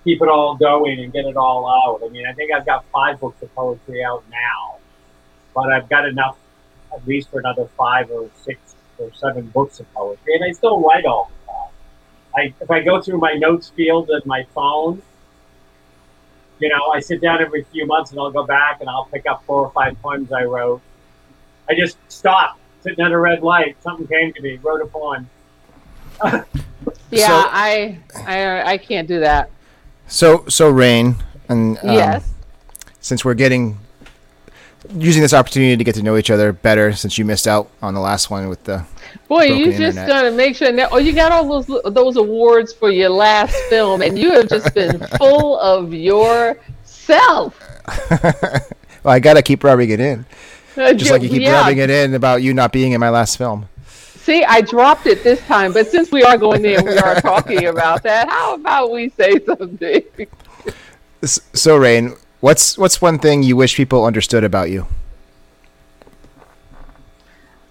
[0.03, 2.01] keep it all going and get it all out.
[2.03, 4.77] I mean, I think I've got five books of poetry out now,
[5.53, 6.35] but I've got enough
[6.95, 10.81] at least for another five or six or seven books of poetry, and I still
[10.81, 11.31] write all.
[12.37, 15.01] I, if I go through my notes field on my phone,
[16.59, 19.25] you know, I sit down every few months and I'll go back and I'll pick
[19.27, 20.81] up four or five poems I wrote.
[21.67, 23.75] I just stopped, sitting at a red light.
[23.81, 25.29] Something came to me, wrote a poem.
[27.09, 29.49] yeah, So- I, I, I can't do that.
[30.07, 31.15] so so Rain
[31.49, 32.33] and um, yes.
[33.01, 33.77] since we're getting
[34.95, 37.93] using this opportunity to get to know each other better since you missed out on
[37.93, 38.85] the last one with the
[39.27, 40.07] Boy, you just internet.
[40.07, 40.89] gonna make sure that.
[40.91, 44.73] Oh, you got all those those awards for your last film, and you have just
[44.73, 47.59] been full of yourself.
[48.11, 50.25] well, I gotta keep rubbing it in,
[50.75, 51.59] just like you keep Yeah.
[51.61, 53.67] rubbing it in about you not being in my last film.
[53.85, 57.67] See, I dropped it this time, but since we are going there, we are talking
[57.67, 58.27] about that.
[58.29, 60.03] How about we say something?
[61.23, 64.87] So, Rain, what's what's one thing you wish people understood about you?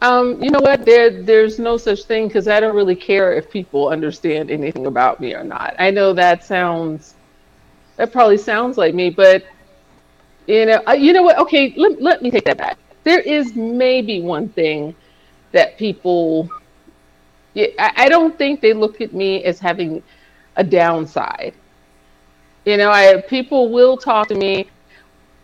[0.03, 0.85] Um, you know what?
[0.85, 5.21] There, there's no such thing because I don't really care if people understand anything about
[5.21, 5.75] me or not.
[5.79, 7.15] I know that sounds,
[7.97, 9.45] that probably sounds like me, but
[10.47, 11.39] you know, you know what?
[11.39, 12.79] Okay, let, let me take that back.
[13.05, 14.95] There is maybe one thing
[15.53, 16.51] that people,
[17.55, 20.03] yeah, I, I don't think they look at me as having
[20.57, 21.55] a downside.
[22.67, 24.69] You know, I people will talk to me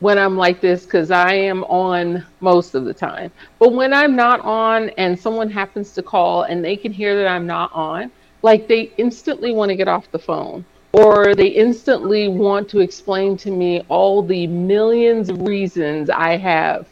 [0.00, 3.30] when I'm like this because I am on most of the time.
[3.60, 7.28] But when I'm not on and someone happens to call and they can hear that
[7.28, 8.10] I'm not on,
[8.42, 13.36] like they instantly want to get off the phone or they instantly want to explain
[13.36, 16.88] to me all the millions of reasons I have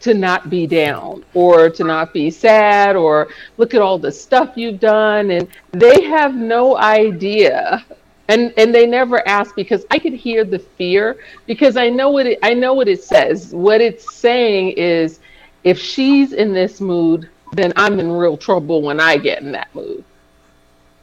[0.00, 4.58] to not be down or to not be sad or look at all the stuff
[4.58, 7.82] you've done and they have no idea
[8.30, 12.26] and and they never ask because I could hear the fear because I know what
[12.26, 13.52] it I know what it says.
[13.52, 15.18] What it's saying is
[15.64, 19.74] if she's in this mood, then I'm in real trouble when I get in that
[19.74, 20.04] mood.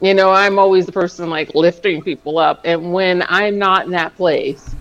[0.00, 3.90] You know, I'm always the person like lifting people up and when I'm not in
[3.92, 4.74] that place,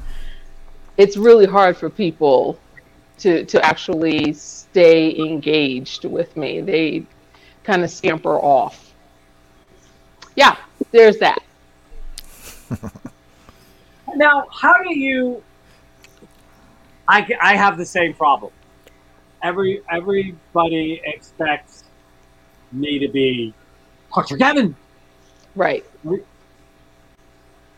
[0.95, 2.57] it's really hard for people
[3.19, 6.61] to to actually stay engaged with me.
[6.61, 7.05] They
[7.65, 8.93] kind of scamper off.
[10.37, 10.55] Yeah,
[10.91, 11.39] there's that.
[14.15, 15.43] Now, how do you?
[17.07, 18.51] I, I have the same problem.
[19.43, 21.83] Every everybody expects
[22.71, 23.53] me to be
[24.13, 24.37] Dr.
[24.37, 24.75] Kevin,
[25.55, 25.85] Right.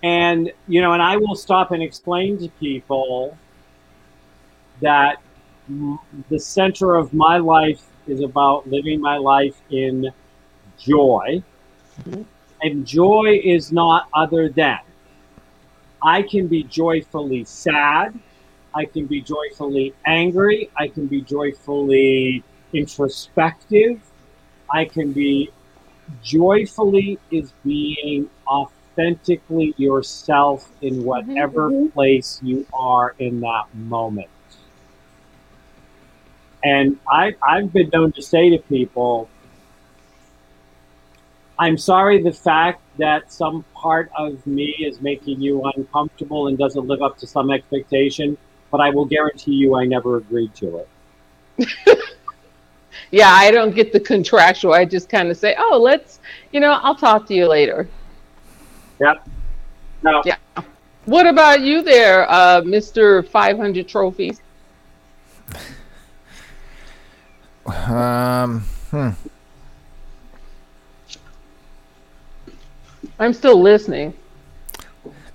[0.03, 3.37] and you know, and I will stop and explain to people
[4.81, 5.17] that
[6.29, 10.09] the center of my life is about living my life in
[10.79, 11.43] joy,
[12.01, 12.25] Mhm.
[12.61, 14.79] And joy is not other than
[16.01, 18.17] I can be joyfully sad.
[18.73, 20.69] I can be joyfully angry.
[20.77, 22.43] I can be joyfully
[22.73, 23.99] introspective.
[24.71, 25.51] I can be
[26.23, 31.03] joyfully is being authentically yourself in mm-hmm.
[31.03, 31.87] whatever mm-hmm.
[31.87, 34.29] place you are in that moment.
[36.63, 39.29] And I, I've been known to say to people,
[41.59, 46.87] I'm sorry the fact that some part of me is making you uncomfortable and doesn't
[46.87, 48.37] live up to some expectation,
[48.71, 50.85] but I will guarantee you I never agreed to
[51.57, 51.99] it.
[53.11, 54.73] Yeah, I don't get the contractual.
[54.73, 56.19] I just kind of say, "Oh, let's,
[56.51, 57.87] you know, I'll talk to you later."
[58.99, 59.27] Yep.
[60.03, 60.21] No.
[60.25, 60.37] Yeah.
[61.05, 64.41] What about you there, uh, Mister Five Hundred Trophies?
[67.87, 69.09] Um, hmm.
[73.19, 74.13] I'm still listening.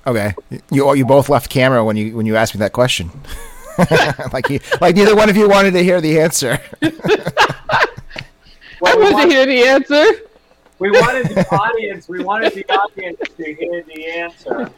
[0.06, 0.34] Okay,
[0.70, 3.10] you you both left camera when you when you asked me that question.
[4.32, 6.58] like you, like neither one of you wanted to hear the answer.
[6.82, 7.86] I
[8.80, 10.04] Well, we, want to hear the answer.
[10.78, 12.08] we wanted the audience.
[12.08, 14.70] We wanted the audience to hear the answer.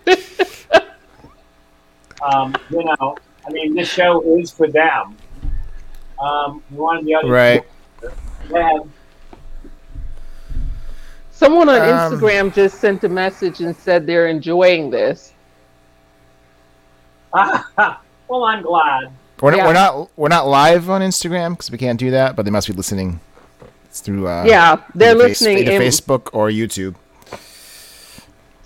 [2.22, 3.16] Um, you know,
[3.46, 5.16] I mean, this show is for them.
[6.20, 7.32] Um, we wanted the audience.
[7.32, 7.64] Right.
[8.50, 8.78] Yeah.
[11.36, 15.34] Someone on Um, Instagram just sent a message and said they're enjoying this.
[17.34, 19.10] well, I'm glad.
[19.42, 19.66] We're not, Yeah.
[19.66, 22.66] we're not we're not live on Instagram because we can't do that, but they must
[22.68, 23.20] be listening
[23.84, 25.58] it's through uh, yeah, they're either face- listening.
[25.58, 26.94] either in, Facebook or YouTube.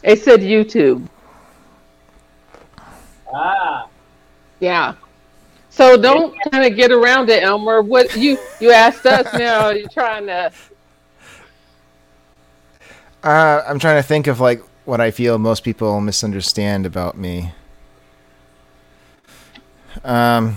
[0.05, 1.09] They said YouTube.
[3.35, 3.89] Ah.
[4.61, 4.95] Yeah.
[5.71, 7.83] So don't kind of get around it, Elmer.
[7.83, 9.71] What you you asked us now?
[9.71, 10.53] You're trying to.
[13.23, 17.53] Uh, I'm trying to think of like what I feel most people misunderstand about me.
[20.05, 20.57] Um,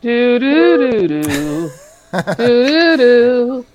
[0.00, 1.70] Do do do do
[2.38, 3.66] do do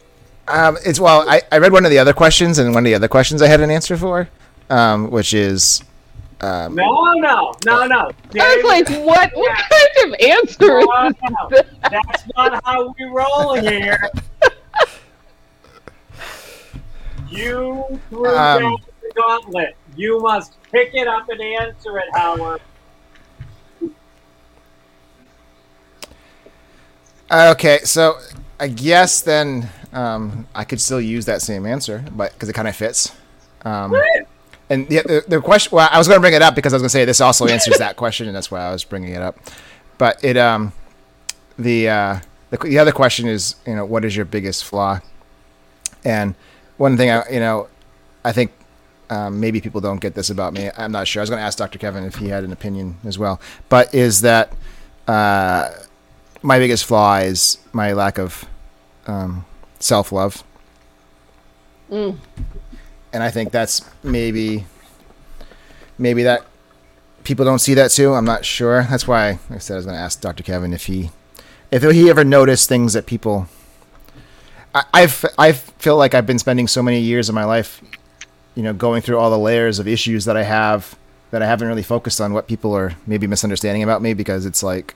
[0.47, 2.95] um, it's well, I, I read one of the other questions, and one of the
[2.95, 4.29] other questions I had an answer for,
[4.69, 5.83] um, which is,
[6.41, 8.11] um, No, no, no, no.
[8.39, 9.31] I was like, what?
[9.35, 11.65] What kind of answer No, is no, this?
[11.89, 13.97] that's not how we roll here.
[17.29, 18.77] You threw Um, down
[19.15, 19.75] gauntlet.
[19.95, 22.61] You must pick it up and answer it, Howard.
[27.31, 28.19] Okay, so
[28.59, 32.67] I guess then um, I could still use that same answer, but because it kind
[32.67, 33.11] of fits.
[33.63, 33.95] Um,
[34.69, 36.77] and the, the, the question, well, I was going to bring it up because I
[36.77, 39.13] was going to say this also answers that question, and that's why I was bringing
[39.13, 39.37] it up.
[39.97, 40.73] But it, um,
[41.57, 44.99] the, uh, the the other question is, you know, what is your biggest flaw?
[46.03, 46.35] And
[46.77, 47.67] one thing I, you know,
[48.23, 48.51] I think
[49.09, 50.69] um, maybe people don't get this about me.
[50.77, 51.21] I'm not sure.
[51.21, 51.79] I was going to ask Dr.
[51.79, 53.39] Kevin if he had an opinion as well.
[53.69, 54.51] But is that
[55.07, 55.71] uh,
[56.41, 58.45] my biggest flaw is my lack of
[59.07, 59.45] um,
[59.79, 60.43] self love.
[61.91, 62.17] Mm.
[63.15, 64.65] And I think that's maybe
[65.97, 66.45] maybe that
[67.23, 68.13] people don't see that too.
[68.13, 68.83] I'm not sure.
[68.83, 70.43] That's why like I said I was going to ask Dr.
[70.43, 71.11] Kevin if he
[71.71, 73.47] if he ever noticed things that people.
[74.73, 77.81] I, I've I feel like I've been spending so many years of my life,
[78.53, 80.97] you know, going through all the layers of issues that I have
[81.31, 84.61] that I haven't really focused on what people are maybe misunderstanding about me because it's
[84.61, 84.93] like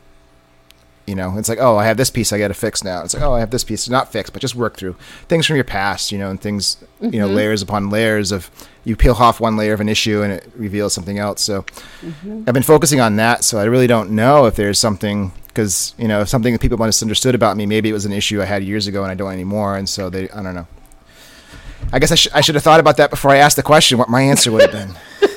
[1.10, 3.04] you know, it's like, oh, I have this piece I got to fix now.
[3.04, 4.96] It's like, oh, I have this piece not fixed, but just work through
[5.28, 7.12] things from your past, you know, and things, mm-hmm.
[7.12, 8.52] you know, layers upon layers of
[8.86, 11.42] you peel off one layer of an issue and it reveals something else.
[11.42, 12.44] So mm-hmm.
[12.46, 13.44] I've been focusing on that.
[13.44, 17.34] So I really don't know if there's something because you know something that people misunderstood
[17.34, 17.66] about me.
[17.66, 20.12] Maybe it was an issue I had years ago and I don't anymore, and so
[20.12, 20.68] they, I don't know.
[21.92, 23.98] I guess I, sh- I should have thought about that before I asked the question.
[23.98, 24.96] What my answer would have been.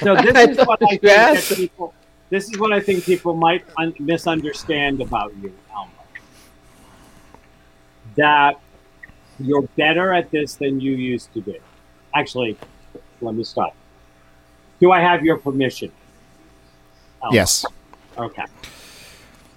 [0.00, 1.94] so this is what I think people
[2.32, 5.92] this is what I think people might un- misunderstand about you, Elmer.
[8.16, 8.58] That
[9.38, 11.58] you're better at this than you used to be.
[12.14, 12.56] Actually,
[13.20, 13.76] let me stop.
[14.80, 15.92] Do I have your permission?
[17.30, 17.66] Yes.
[18.16, 18.46] Okay.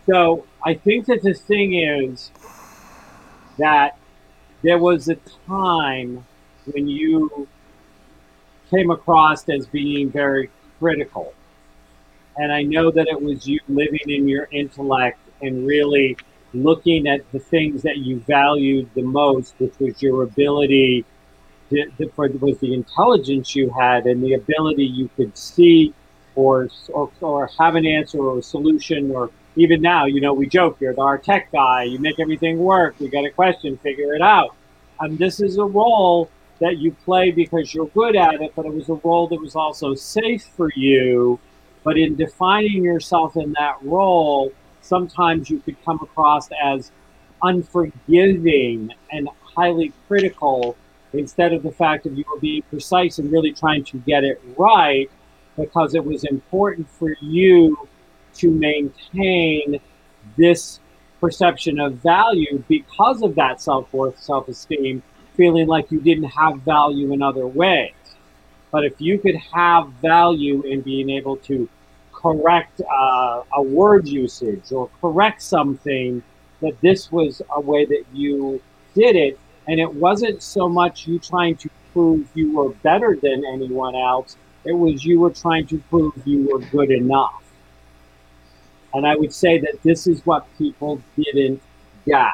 [0.05, 2.29] So I think that the thing is
[3.57, 3.97] that
[4.63, 5.15] there was a
[5.47, 6.25] time
[6.65, 7.47] when you
[8.69, 11.33] came across as being very critical
[12.37, 16.17] and I know that it was you living in your intellect and really
[16.53, 21.05] looking at the things that you valued the most, which was your ability
[21.69, 25.93] to, to, for was the intelligence you had and the ability you could see
[26.35, 30.47] or, or or have an answer or a solution or even now, you know, we
[30.47, 34.21] joke you're our tech guy, you make everything work, you got a question, figure it
[34.21, 34.53] out.
[34.99, 36.29] And this is a role
[36.59, 39.55] that you play because you're good at it, but it was a role that was
[39.55, 41.39] also safe for you
[41.85, 46.91] but in defining yourself in that role, sometimes you could come across as
[47.43, 50.75] unforgiving and highly critical
[51.13, 54.41] instead of the fact that you were being precise and really trying to get it
[54.57, 55.09] right
[55.55, 57.87] because it was important for you
[58.33, 59.79] to maintain
[60.37, 60.79] this
[61.21, 65.01] perception of value because of that self-worth self-esteem
[65.35, 67.93] feeling like you didn't have value in other ways
[68.75, 71.69] but if you could have value in being able to
[72.11, 76.21] correct uh, a word usage or correct something,
[76.59, 78.61] that this was a way that you
[78.93, 79.39] did it.
[79.69, 84.35] And it wasn't so much you trying to prove you were better than anyone else,
[84.65, 87.43] it was you were trying to prove you were good enough.
[88.93, 91.61] And I would say that this is what people didn't
[92.05, 92.33] get.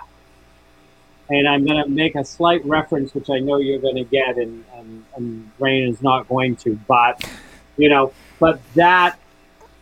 [1.32, 4.38] And I'm going to make a slight reference, which I know you're going to get,
[4.38, 7.24] and, and, and Rain is not going to, but,
[7.78, 9.18] you know, but that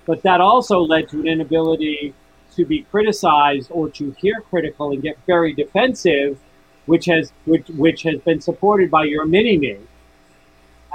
[0.06, 2.16] but that also led to an inability
[2.56, 6.40] to be criticized or to hear critical and get very defensive,
[6.88, 9.78] which has which which has been supported by your mini me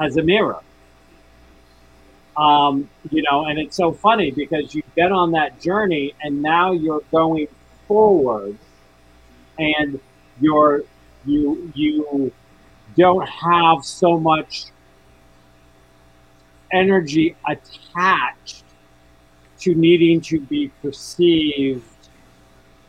[0.00, 0.60] as a mirror.
[2.36, 6.72] Um, you know, and it's so funny because you've been on that journey and now
[6.72, 7.46] you're going
[7.86, 8.58] forward
[9.58, 10.00] and
[10.40, 10.82] you're
[11.24, 12.32] you you
[12.96, 14.66] don't have so much
[16.72, 18.64] energy attached
[19.60, 21.82] to needing to be perceived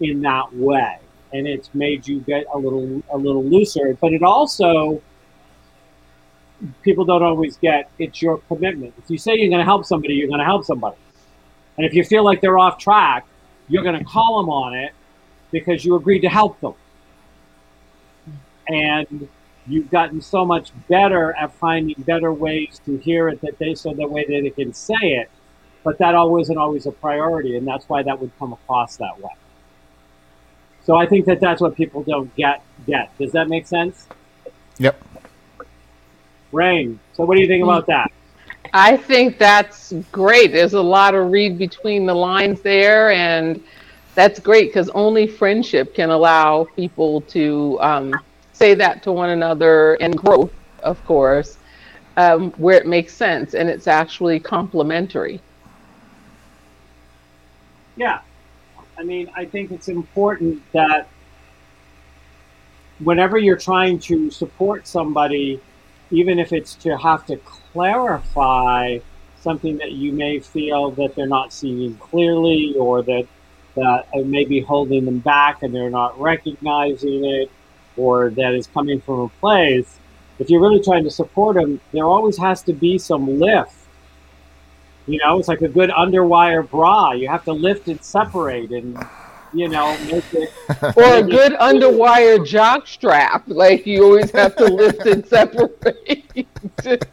[0.02, 0.98] in that way.
[1.34, 3.96] And it's made you get a little a little looser.
[4.00, 5.02] But it also
[6.82, 8.94] people don't always get it's your commitment.
[8.98, 10.98] If you say you're going to help somebody you're going to help somebody.
[11.78, 13.26] And if you feel like they're off track
[13.68, 14.94] you're going to call them on it
[15.52, 16.74] because you agreed to help them
[18.68, 19.28] and
[19.68, 23.94] you've gotten so much better at finding better ways to hear it that they so
[23.94, 25.30] the way that they can say it
[25.86, 29.30] but that wasn't always a priority, and that's why that would come across that way.
[30.84, 32.64] So I think that that's what people don't get.
[32.88, 34.08] Get does that make sense?
[34.80, 35.02] Yep.
[36.52, 37.00] Rain.
[37.14, 38.12] So what do you think about that?
[38.74, 40.52] I think that's great.
[40.52, 43.64] There's a lot of read between the lines there, and
[44.16, 48.16] that's great because only friendship can allow people to um,
[48.56, 50.54] say that to one another and growth,
[50.84, 51.58] of course.
[52.18, 55.42] um, where it makes sense and it's actually complementary.
[57.96, 58.22] Yeah.
[58.98, 61.10] I mean, I think it's important that
[63.00, 65.62] whenever you're trying to support somebody,
[66.12, 69.00] even if it's to have to clarify
[69.36, 73.28] something that you may feel that they're not seeing clearly or that
[73.76, 77.52] that it may be holding them back and they're not recognizing it
[77.98, 79.98] or that is coming from a place,
[80.40, 83.74] if you're really trying to support them, there always has to be some lift.
[85.08, 87.12] You know, it's like a good underwire bra.
[87.12, 88.98] You have to lift and separate and,
[89.54, 90.52] you know, make it.
[90.98, 93.44] Or a good underwire jock strap.
[93.48, 96.48] Like you always have to lift and separate.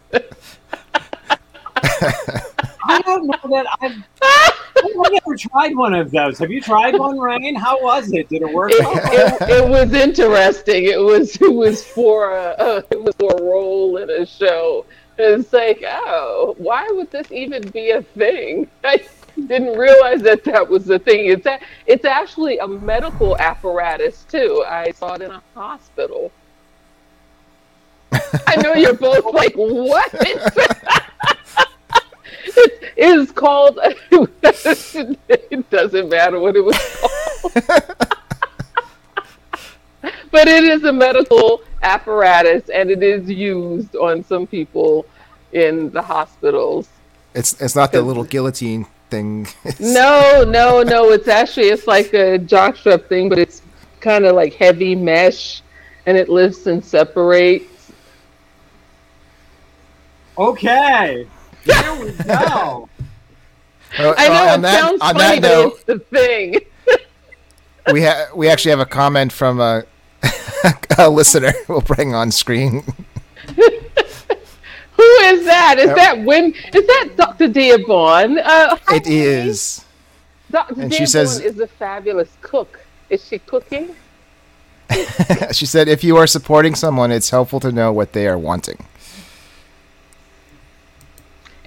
[2.93, 6.39] I don't know that I've, I've never tried one of those.
[6.39, 7.55] Have you tried one, Rain?
[7.55, 8.29] How was it?
[8.29, 8.73] Did it work?
[8.73, 10.85] it, it, it was interesting.
[10.85, 14.85] It was it was for a, uh, it was for a role in a show.
[15.17, 18.69] It's like, oh, why would this even be a thing?
[18.85, 19.07] I
[19.47, 21.27] didn't realize that that was the thing.
[21.27, 24.65] It's a, it's actually a medical apparatus too.
[24.69, 26.31] I saw it in a hospital.
[28.47, 30.15] I know you're both like, what?
[32.45, 33.79] it is called.
[34.11, 37.53] it doesn't matter what it was called.
[40.31, 45.07] but it is a medical apparatus and it is used on some people
[45.53, 46.89] in the hospitals.
[47.35, 49.47] It's it's not the little guillotine thing.
[49.81, 51.11] No, no, no.
[51.11, 53.63] It's actually it's like a jockstrap thing, but it's
[54.01, 55.63] kind of like heavy mesh,
[56.07, 57.93] and it lifts and separates.
[60.37, 61.27] Okay.
[61.65, 62.89] Here we go.
[63.99, 66.57] Uh, I know on it that- sounds on funny, that but note, it's the thing.
[67.93, 69.85] we ha- we actually have a comment from a,
[70.99, 71.53] a listener.
[71.69, 72.83] We'll bring on screen.
[73.57, 75.77] Who is that?
[75.79, 76.53] Is that when?
[76.73, 77.49] Is that Dr.
[77.49, 78.39] Dearborn?
[78.39, 79.85] Uh, hi, It is.
[80.51, 80.75] Dr.
[80.81, 82.81] and she Dearborn says- is a fabulous cook.
[83.11, 83.95] Is she cooking?
[85.53, 88.85] she said, "If you are supporting someone, it's helpful to know what they are wanting."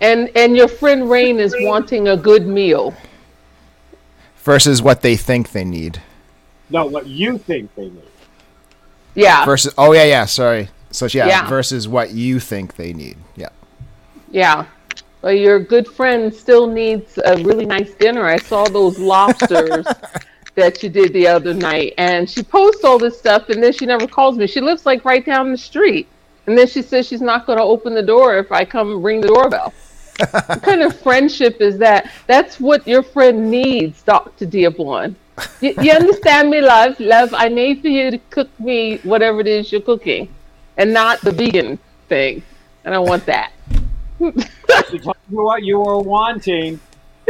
[0.06, 2.94] And and your friend Rain is wanting a good meal.
[4.44, 6.00] Versus what they think they need.
[6.70, 8.12] No, what you think they need.
[9.16, 10.26] Yeah, Versus, oh yeah, yeah.
[10.26, 10.70] Sorry.
[10.92, 11.48] So yeah, Yeah.
[11.48, 13.18] versus what you think they need.
[13.36, 13.50] Yeah.
[14.30, 14.66] yeah.
[15.24, 18.26] Well, your good friend still needs a really nice dinner.
[18.26, 19.88] I saw those lobsters
[20.56, 23.88] that you did the other night, and she posts all this stuff, and then she
[23.88, 24.46] never calls me.
[24.46, 26.08] She lives like right down the street,
[26.46, 29.22] and then she says she's not going to open the door if I come ring
[29.22, 29.74] the doorbell.
[30.18, 32.12] What kind of friendship is that?
[32.28, 34.46] That's what your friend needs, Dr.
[34.46, 35.16] Dearborn.
[35.62, 37.00] You, you understand me, love?
[37.00, 40.34] Love, I need for you to cook me whatever it is you're cooking,
[40.78, 42.42] and not the vegan thing.
[42.84, 43.52] And I don't want that.
[44.20, 44.46] Told
[45.30, 46.80] you what you were wanting.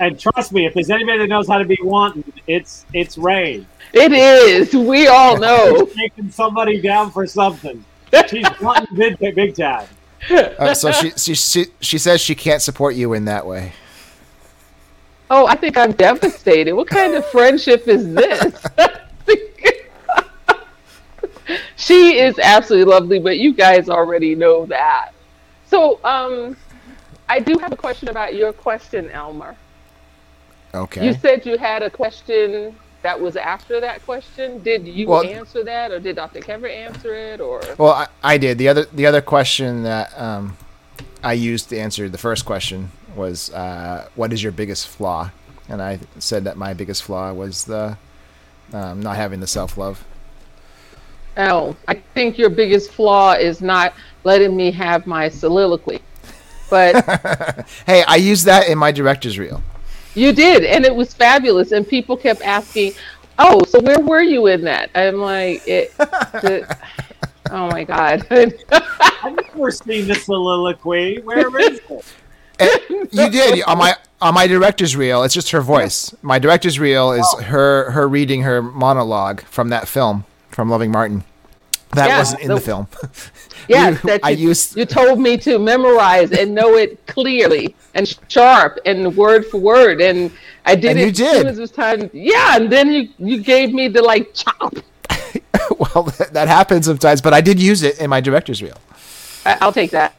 [0.00, 3.66] and trust me, if there's anybody that knows how to be wanting, it's it's Rain.
[3.92, 4.72] It is.
[4.72, 5.84] We all know.
[5.86, 7.84] Taking somebody down for something.
[8.28, 9.86] She's wanting big, big time.
[10.58, 13.72] Uh, so she, she she she says she can't support you in that way.
[15.30, 16.74] Oh, I think I'm devastated.
[16.74, 18.66] What kind of friendship is this?
[21.76, 25.12] she is absolutely lovely, but you guys already know that.
[25.66, 26.56] So, um,
[27.28, 29.56] I do have a question about your question, Elmer.
[30.74, 31.06] Okay.
[31.06, 34.62] You said you had a question that was after that question.
[34.62, 36.40] Did you Well- answer that, or did Dr.
[36.40, 37.62] Kevin answer it, or?
[37.78, 38.58] Well, I, I did.
[38.58, 40.56] The other the other question that um,
[41.22, 45.30] I used to answer the first question was, uh, "What is your biggest flaw?"
[45.68, 47.96] And I said that my biggest flaw was the
[48.72, 50.04] um, not having the self love.
[51.36, 53.94] Oh, I think your biggest flaw is not
[54.24, 56.00] letting me have my soliloquy.
[56.68, 59.62] But Hey, I used that in my director's reel.
[60.14, 61.72] You did, and it was fabulous.
[61.72, 62.92] And people kept asking,
[63.38, 66.76] "Oh, so where were you in that?" I'm like, it, the,
[67.50, 68.26] "Oh my god."
[69.22, 71.20] I've never seen the soliloquy.
[71.20, 72.14] Where is it?
[72.58, 75.22] And you did on my on my director's reel.
[75.22, 76.14] It's just her voice.
[76.22, 77.42] My director's reel is oh.
[77.42, 81.24] her her reading her monologue from that film from Loving Martin.
[81.92, 82.86] That Yeah, wasn't in the, the- film.
[83.68, 87.74] Yes, We- that I you, used- you told me to memorize and know it clearly
[87.94, 90.30] and sharp and word for word, and
[90.66, 91.46] I did And it you as soon did.
[91.46, 92.10] as it was time.
[92.12, 94.74] Yeah, and then you you gave me the like chop.
[95.78, 98.78] well, that, that happens sometimes, but I did use it in my director's reel.
[99.44, 100.14] I, I'll take that.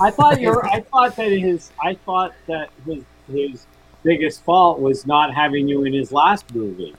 [0.00, 0.64] I thought you're.
[0.66, 1.70] I thought that his.
[1.82, 3.66] I thought that his his
[4.02, 6.94] biggest fault was not having you in his last movie.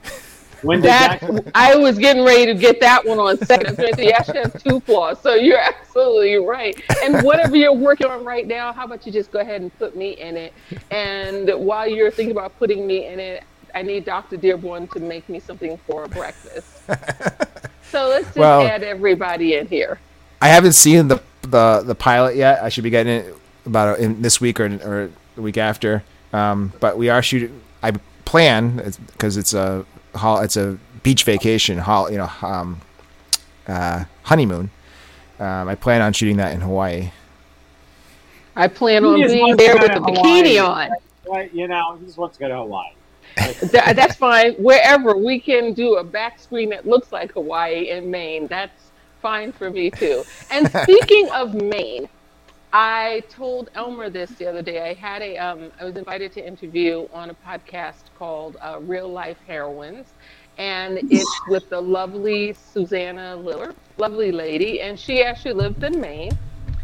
[0.64, 1.50] When did That that?
[1.54, 3.66] I was getting ready to get that one on set.
[3.66, 5.20] I was going to say, yeah, she has two flaws.
[5.20, 6.80] So you're absolutely right.
[7.02, 9.94] And whatever you're working on right now, how about you just go ahead and put
[9.96, 10.52] me in it?
[10.90, 13.44] And while you're thinking about putting me in it,
[13.74, 14.36] I need Dr.
[14.36, 16.84] Dearborn to make me something for breakfast.
[17.90, 19.98] so let's just Well- add everybody in here.
[20.40, 22.62] I haven't seen the the the pilot yet.
[22.62, 23.34] I should be getting it
[23.64, 26.02] about in this week or or the week after.
[26.34, 27.60] Um, but we are shooting.
[27.82, 27.92] I
[28.26, 29.86] plan because it's a hol-
[30.16, 32.80] it's a beach vacation, hol- you know, um,
[33.68, 34.70] uh, honeymoon.
[35.38, 37.10] Um, I plan on shooting that in Hawaii.
[38.56, 40.58] I plan He on being there with to a bikini Hawaii.
[40.58, 40.90] on.
[41.28, 42.92] Right, you know, he just wants to go to Hawaii.
[43.36, 44.52] Th- that's fine.
[44.54, 48.90] Wherever we can do a back screen that looks like Hawaii in Maine, that's
[49.20, 50.22] fine for me too.
[50.52, 52.08] And speaking of Maine,
[52.76, 54.90] I told Elmer this the other day.
[54.90, 59.08] I had a, um, I was invited to interview on a podcast called uh, Real
[59.08, 60.08] Life Heroines,
[60.58, 66.32] and it's with the lovely Susanna Liller, lovely lady, and she actually lived in Maine.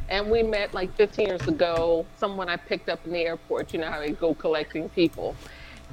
[0.08, 2.06] And we met like 15 years ago.
[2.16, 3.72] Someone I picked up in the airport.
[3.72, 5.34] You know how they go collecting people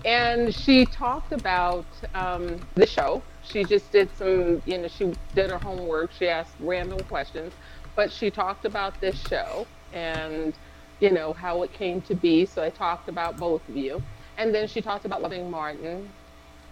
[0.06, 3.24] and she talked about um, the show.
[3.44, 6.12] She just did some, you know, she did her homework.
[6.12, 7.52] She asked random questions,
[7.96, 10.58] but she talked about this show and,
[11.00, 12.46] you know, how it came to be.
[12.46, 14.04] So I talked about both of you.
[14.38, 16.14] And then she talked about Loving Martin.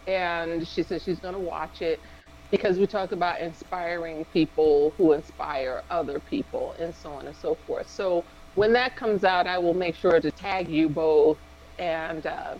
[0.07, 2.01] And she said she's going to watch it
[2.51, 7.59] because we talk about inspiring people who inspire other people and so on and so
[7.65, 7.89] forth.
[7.89, 11.39] So when that comes out, I will make sure to tag you both
[11.79, 12.55] and, uh,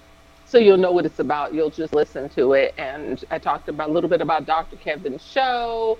[0.46, 1.54] so you'll know what it's about.
[1.54, 2.74] You'll just listen to it.
[2.78, 4.78] And I talked about a little bit about Dr.
[4.78, 6.00] Kevin's show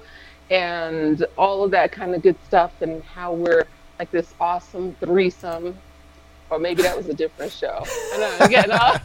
[0.50, 3.66] and all of that kind of good stuff and how we're
[4.00, 5.78] like this awesome threesome.
[6.50, 7.84] Or maybe that was a different show.
[8.14, 8.98] I know, I'm getting, all,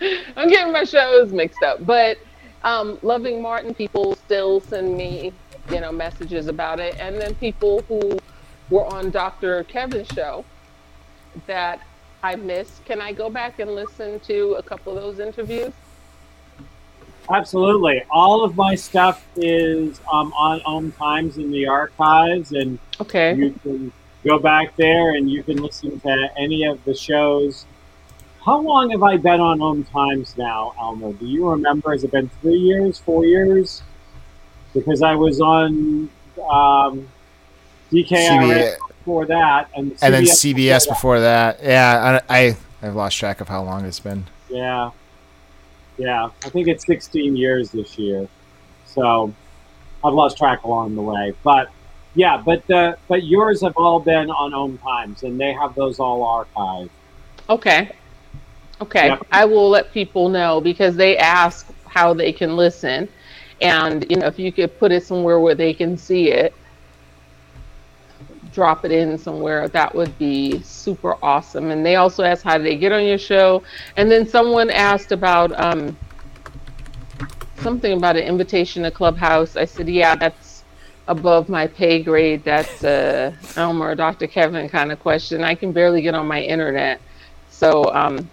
[0.36, 1.86] I'm getting my shows mixed up.
[1.86, 2.18] But
[2.64, 5.32] um, Loving Martin, people still send me,
[5.70, 6.96] you know, messages about it.
[6.98, 8.18] And then people who
[8.68, 9.62] were on Dr.
[9.64, 10.44] Kevin's show
[11.46, 11.80] that
[12.22, 12.84] I missed.
[12.84, 15.72] Can I go back and listen to a couple of those interviews?
[17.30, 18.02] Absolutely.
[18.10, 23.34] All of my stuff is um, on Om Times in the archives, and Okay.
[23.34, 23.92] you can
[24.24, 27.66] go back there and you can listen to any of the shows.
[28.44, 31.12] How long have I been on Om Times now, Elmer?
[31.12, 31.92] Do you remember?
[31.92, 33.82] Has it been three years, four years?
[34.72, 36.08] Because I was on
[36.50, 37.08] um,
[37.92, 38.76] DKRS CBS.
[38.88, 40.88] before that, and and then CBS CBS that.
[40.88, 41.58] before that.
[41.62, 44.24] Yeah, I, I I've lost track of how long it's been.
[44.48, 44.90] Yeah.
[45.98, 46.30] Yeah.
[46.44, 48.28] I think it's 16 years this year.
[48.86, 49.34] So
[50.02, 51.34] I've lost track along the way.
[51.42, 51.70] But
[52.14, 56.00] yeah, but the but yours have all been on Om Times and they have those
[56.00, 56.90] all archived.
[57.50, 57.90] Okay.
[58.80, 59.08] Okay.
[59.08, 59.26] Yep.
[59.32, 63.08] I will let people know because they ask how they can listen.
[63.60, 66.54] And, you know, if you could put it somewhere where they can see it,
[68.58, 71.70] drop it in somewhere, that would be super awesome.
[71.70, 73.62] And they also asked how did they get on your show.
[73.96, 75.96] And then someone asked about um,
[77.60, 79.54] something about an invitation to Clubhouse.
[79.54, 80.64] I said, yeah, that's
[81.06, 82.42] above my pay grade.
[82.42, 84.26] That's a Elmer or Dr.
[84.26, 85.44] Kevin kind of question.
[85.44, 87.00] I can barely get on my internet.
[87.48, 88.28] So, um,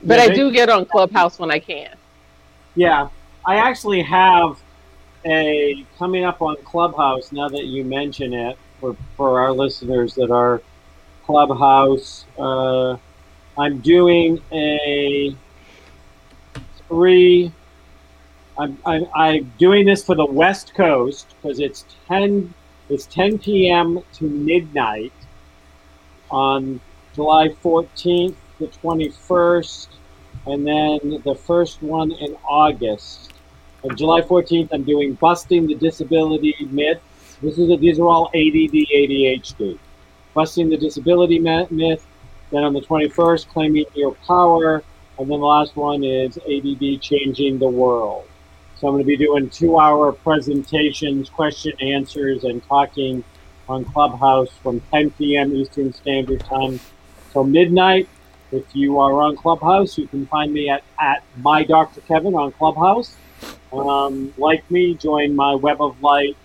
[0.00, 1.90] but Yeah, I do get on Clubhouse when I can.
[2.74, 3.08] Yeah.
[3.46, 4.56] I actually have
[5.26, 10.30] a coming up on Clubhouse now that you mention it for, for our listeners that
[10.30, 10.60] are
[11.24, 12.26] Clubhouse.
[12.36, 12.96] Uh,
[13.56, 15.34] I'm doing a
[16.88, 17.52] three.
[18.58, 22.52] I'm, I'm, I'm doing this for the West Coast because it's 10
[22.90, 24.00] it's 10 p.m.
[24.14, 25.12] to midnight
[26.30, 26.80] on
[27.14, 29.88] July 14th, the 21st,
[30.46, 33.32] and then the first one in August.
[33.84, 37.00] On July 14th, I'm doing Busting the Disability Myth.
[37.42, 39.76] This is a, these are all ADD, ADHD.
[40.32, 42.06] Busting the Disability Myth.
[42.52, 44.84] Then on the 21st, Claiming Your Power.
[45.18, 48.28] And then the last one is ADD Changing the World.
[48.76, 53.24] So I'm going to be doing two hour presentations, question answers, and talking
[53.68, 55.54] on Clubhouse from 10 p.m.
[55.54, 56.78] Eastern Standard Time
[57.32, 58.08] till midnight.
[58.52, 62.02] If you are on Clubhouse, you can find me at, at my Dr.
[62.02, 63.16] Kevin on Clubhouse.
[63.72, 66.36] Um, like me, join my Web of Light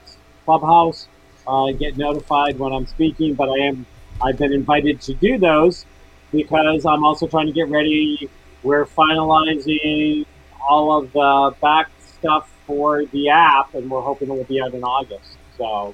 [0.47, 1.09] Clubhouse.
[1.45, 3.85] Uh, get notified when I'm speaking, but I am
[4.21, 5.85] I've been invited to do those
[6.31, 8.29] because I'm also trying to get ready.
[8.63, 10.25] We're finalizing
[10.67, 14.73] all of the back stuff for the app, and we're hoping it will be out
[14.73, 15.37] in August.
[15.57, 15.93] So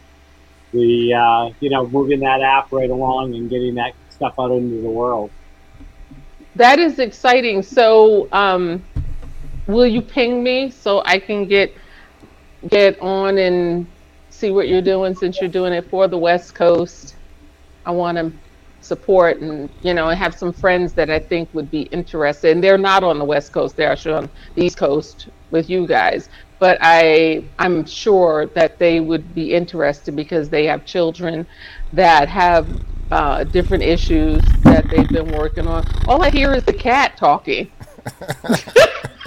[0.72, 4.82] the uh, you know moving that app right along and getting that stuff out into
[4.82, 5.32] the world.
[6.56, 7.64] That is exciting.
[7.64, 8.84] So, um,
[9.66, 11.76] will you ping me so I can get
[12.70, 13.88] get on and
[14.44, 17.16] see what you're doing since you're doing it for the West Coast?
[17.86, 18.34] I want to
[18.82, 22.52] support and you know have some friends that I think would be interested.
[22.52, 25.88] And they're not on the West Coast; they're actually on the East Coast with you
[25.88, 26.28] guys.
[26.60, 31.48] But I I'm sure that they would be interested because they have children
[31.94, 32.68] that have
[33.12, 35.88] uh, different issues that they've been working on.
[36.10, 37.72] All I hear is the cat talking.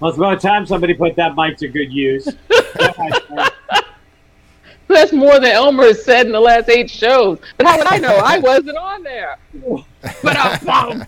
[0.00, 2.28] Well, it's about time somebody put that mic to good use.
[4.88, 7.38] That's more than Elmer has said in the last eight shows.
[7.56, 8.16] But how would I know?
[8.16, 9.38] I wasn't on there.
[10.22, 10.36] But
[10.68, 11.06] I'm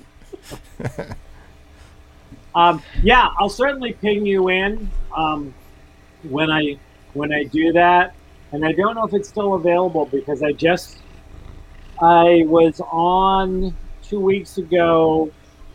[2.55, 5.55] um, yeah, I'll certainly ping you in um,
[6.25, 6.77] when I
[7.15, 8.15] when I do that.
[8.53, 10.99] And I don't know if it's still available because I just
[12.03, 15.31] I was on two weeks ago.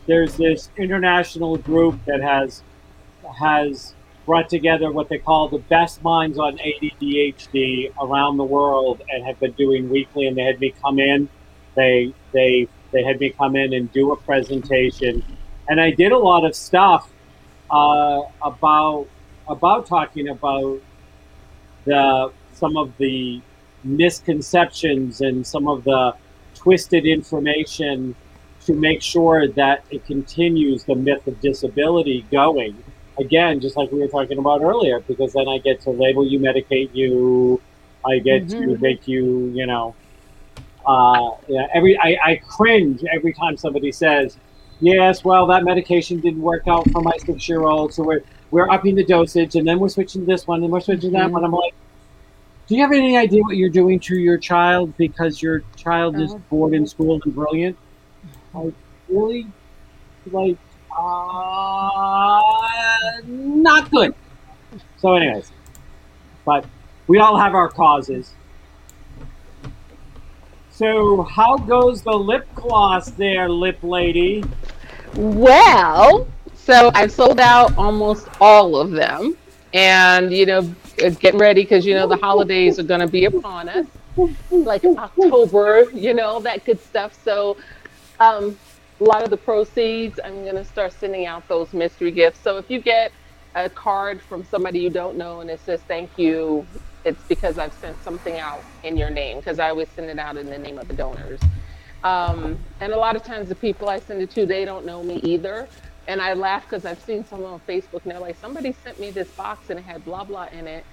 [0.06, 2.62] There's this international group that has
[3.38, 3.94] has
[4.26, 9.38] brought together what they call the best minds on ADHD around the world and have
[9.38, 10.26] been doing weekly.
[10.26, 11.28] And they had me come in.
[11.74, 15.22] They they they had me come in and do a presentation,
[15.68, 17.10] and I did a lot of stuff
[17.70, 19.06] uh, about
[19.48, 20.80] about talking about
[21.84, 23.40] the some of the
[23.84, 26.14] misconceptions and some of the
[26.54, 28.14] twisted information
[28.64, 32.82] to make sure that it continues the myth of disability going
[33.18, 36.38] again, just like we were talking about earlier, because then I get to label you,
[36.38, 37.60] medicate you,
[38.04, 38.72] I get mm-hmm.
[38.72, 39.94] to make you, you know,
[40.86, 44.38] uh, yeah, every I, I cringe every time somebody says,
[44.80, 49.04] "Yes, well, that medication didn't work out for my six-year-old, so we're we're upping the
[49.04, 51.50] dosage, and then we're switching to this one, and we're switching to that one." I'm
[51.50, 51.74] like,
[52.68, 56.30] "Do you have any idea what you're doing to your child because your child is
[56.30, 56.40] uh-huh.
[56.50, 57.76] bored in school and brilliant?"
[58.54, 58.74] Like,
[59.08, 59.48] really?
[60.30, 60.56] Like,
[60.98, 62.40] uh,
[63.26, 64.14] not good.
[64.98, 65.50] So, anyways,
[66.44, 66.64] but
[67.06, 68.34] we all have our causes.
[70.70, 74.44] So, how goes the lip gloss there, lip lady?
[75.14, 79.36] Well, so I've sold out almost all of them.
[79.72, 80.62] And, you know,
[80.96, 83.86] getting ready because, you know, the holidays are going to be upon us,
[84.50, 87.18] like October, you know, that good stuff.
[87.22, 87.56] So,
[88.20, 88.58] um,
[89.00, 92.40] a lot of the proceeds, I'm going to start sending out those mystery gifts.
[92.42, 93.12] So if you get
[93.54, 96.68] a card from somebody you don't know and it says thank you,
[97.04, 100.36] it's because I've sent something out in your name because I always send it out
[100.38, 101.48] in the name of the donors.
[102.02, 105.02] Um, and a lot of times the people I send it to, they don't know
[105.02, 105.70] me either.
[106.08, 109.10] And I laugh because I've seen someone on Facebook and they're like, somebody sent me
[109.12, 110.86] this box and it had blah, blah in it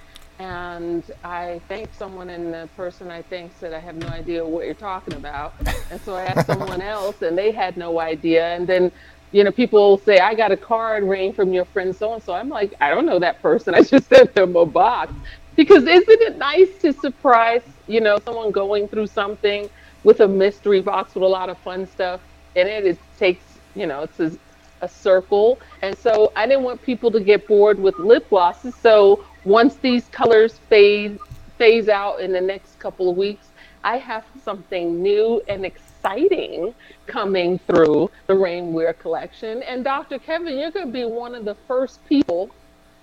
[0.43, 4.65] and I thanked someone, and the person I thanked said, I have no idea what
[4.65, 5.53] you're talking about.
[5.89, 8.53] And so I asked someone else, and they had no idea.
[8.53, 8.91] And then,
[9.31, 12.33] you know, people say, I got a card ring from your friend so and so.
[12.33, 13.73] I'm like, I don't know that person.
[13.79, 15.13] I just sent them a box.
[15.55, 19.69] Because isn't it nice to surprise, you know, someone going through something
[20.03, 22.21] with a mystery box with a lot of fun stuff
[22.55, 22.85] in it?
[22.85, 24.37] It takes, you know, it's
[24.83, 25.59] a, circle.
[25.81, 28.75] And so I didn't want people to get bored with lip glosses.
[28.75, 31.19] So once these colors fade
[31.57, 33.47] phase out in the next couple of weeks,
[33.83, 36.73] I have something new and exciting
[37.05, 39.61] coming through the Rainwear collection.
[39.63, 40.19] And Dr.
[40.19, 42.49] Kevin, you're going to be one of the first people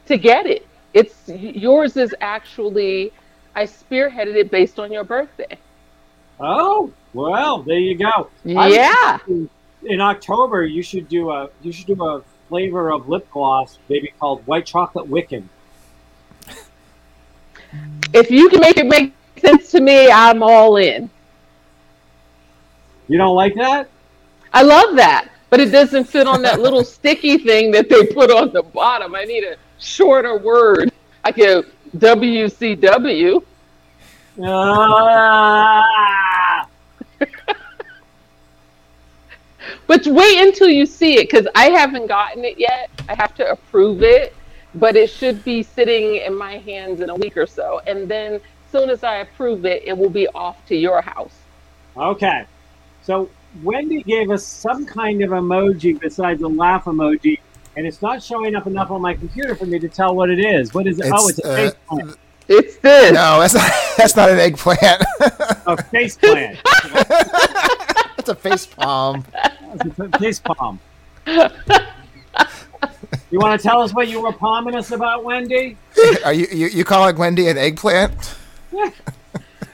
[0.06, 0.66] to get it.
[0.92, 3.12] It's yours is actually
[3.54, 5.58] I spearheaded it based on your birthday.
[6.38, 8.30] Oh, well, there you go.
[8.44, 9.18] Yeah.
[9.84, 14.12] In October, you should do a you should do a flavor of lip gloss, maybe
[14.18, 15.44] called white chocolate Wiccan.
[18.12, 21.08] If you can make it make sense to me, I'm all in.
[23.08, 23.88] You don't like that?
[24.52, 28.30] I love that, but it doesn't fit on that little sticky thing that they put
[28.30, 29.14] on the bottom.
[29.14, 30.92] I need a shorter word.
[31.24, 31.64] I can
[31.96, 33.44] WCW.
[34.42, 36.39] Ah.
[39.90, 42.90] But wait until you see it because I haven't gotten it yet.
[43.08, 44.34] I have to approve it
[44.74, 47.80] but it should be sitting in my hands in a week or so.
[47.86, 48.40] And then as
[48.72, 51.34] soon as I approve it, it will be off to your house.
[51.96, 52.44] Okay.
[53.02, 53.28] So
[53.62, 57.40] Wendy gave us some kind of emoji besides a laugh emoji,
[57.76, 60.38] and it's not showing up enough on my computer for me to tell what it
[60.38, 60.72] is.
[60.72, 61.06] What is it?
[61.06, 62.16] It's, oh, it's a uh, face plant.
[62.48, 63.12] It's this.
[63.12, 63.70] No, that's not.
[63.96, 65.04] That's not an eggplant.
[65.66, 66.58] a face plant.
[68.20, 69.24] that's a face palm.
[69.34, 70.78] A face palm.
[71.26, 71.48] You
[73.38, 75.76] want to tell us what you were palming us about, Wendy?
[76.24, 78.34] Are you you, you calling Wendy an eggplant?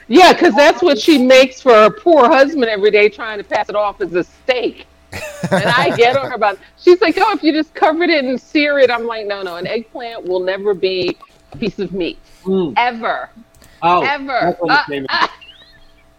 [0.09, 3.67] Yeah, because that's what she makes for her poor husband every day, trying to pass
[3.67, 4.85] it off as a steak.
[5.11, 6.53] and I get on her about.
[6.53, 6.59] It.
[6.79, 9.57] She's like, "Oh, if you just covered it and sear it," I'm like, "No, no,
[9.57, 11.17] an eggplant will never be
[11.51, 12.73] a piece of meat Mm.
[12.77, 13.29] ever,
[13.81, 15.27] Oh, ever." that's what it Uh, uh,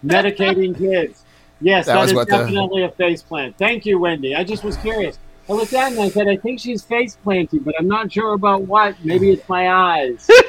[0.05, 1.23] medicating kids.
[1.61, 3.57] Yes, That that was is what the- definitely a face plant.
[3.59, 4.35] Thank you, Wendy.
[4.35, 5.19] I just was curious.
[5.49, 8.35] I looked at and I said, I think she's face planting, but I'm not sure
[8.35, 8.95] about what.
[9.05, 10.29] Maybe it's my eyes.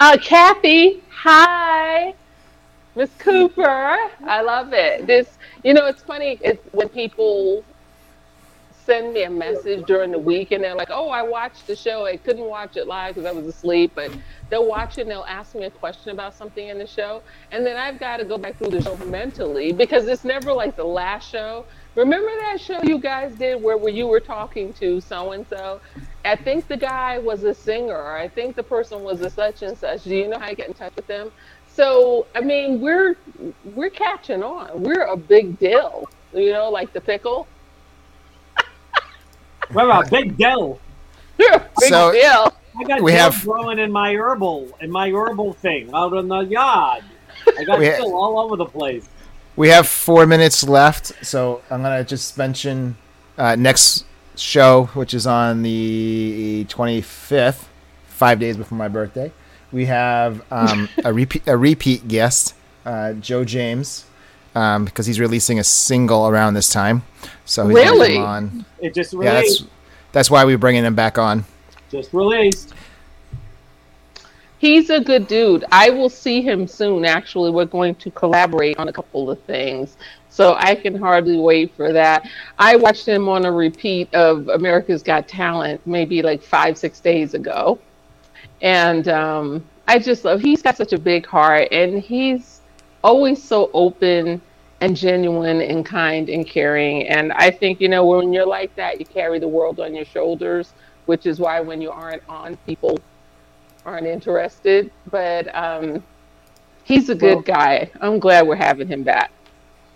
[0.00, 2.14] Uh, Kathy, hi.
[2.96, 5.06] Miss Cooper, I love it.
[5.06, 6.38] This, you know, it's funny.
[6.42, 7.64] It's when people
[8.84, 12.04] send me a message during the week and they're like, "Oh, I watched the show.
[12.06, 14.10] I couldn't watch it live because I was asleep, but
[14.50, 17.64] they'll watch it and they'll ask me a question about something in the show, and
[17.64, 20.84] then I've got to go back through the show mentally because it's never like the
[20.84, 21.64] last show.
[21.94, 25.80] Remember that show you guys did where, where you were talking to so and so?
[26.24, 27.96] I think the guy was a singer.
[27.96, 30.04] Or I think the person was a such and such.
[30.04, 31.30] Do you know how to get in touch with them?
[31.68, 33.16] So I mean, we're
[33.64, 34.82] we're catching on.
[34.82, 36.08] We're a big deal.
[36.32, 37.46] You know, like the pickle.
[39.72, 40.78] What about Big Dell?
[41.38, 42.52] We're big So- deal.
[42.76, 46.26] I got We dill have- growing in my herbal in my herbal thing out in
[46.28, 47.04] the yard.
[47.58, 49.08] I got We ha- all over the place.
[49.56, 52.96] We have four minutes left, so I'm gonna just mention
[53.38, 54.04] uh, next
[54.36, 57.66] show, which is on the 25th,
[58.08, 59.30] five days before my birthday.
[59.70, 62.54] We have um, a repeat a repeat guest,
[62.84, 64.04] uh, Joe James,
[64.54, 67.02] um, because he's releasing a single around this time.
[67.44, 68.14] So he's gonna Really?
[68.14, 68.64] come on.
[68.80, 69.32] It just released.
[69.32, 69.64] Yeah, that's
[70.12, 71.44] that's why we're bringing him back on.
[71.90, 72.72] just released.
[74.58, 75.64] He's a good dude.
[75.70, 77.04] I will see him soon.
[77.04, 79.96] Actually, we're going to collaborate on a couple of things.
[80.30, 82.26] So I can hardly wait for that.
[82.58, 87.34] I watched him on a repeat of America's Got Talent maybe like five, six days
[87.34, 87.78] ago.
[88.62, 92.53] And um, I just love, he's got such a big heart and he's
[93.04, 94.40] always so open
[94.80, 97.06] and genuine and kind and caring.
[97.06, 100.06] And I think, you know, when you're like that, you carry the world on your
[100.06, 100.72] shoulders,
[101.06, 102.98] which is why when you aren't on, people
[103.86, 104.90] aren't interested.
[105.10, 106.02] But um,
[106.82, 107.90] he's a good Well- guy.
[108.00, 109.30] I'm glad we're having him back.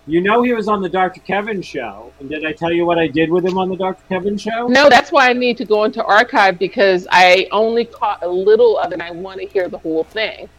[0.07, 1.19] You know he was on the Dr.
[1.21, 2.11] Kevin show.
[2.19, 4.01] And did I tell you what I did with him on the Dr.
[4.09, 4.67] Kevin show?
[4.67, 8.79] No, that's why I need to go into archive because I only caught a little
[8.79, 10.49] of it and I want to hear the whole thing.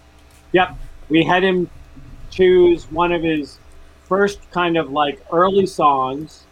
[0.53, 0.77] Yep.
[1.09, 1.69] We had him
[2.31, 3.59] choose one of his
[4.05, 6.45] first kind of like early songs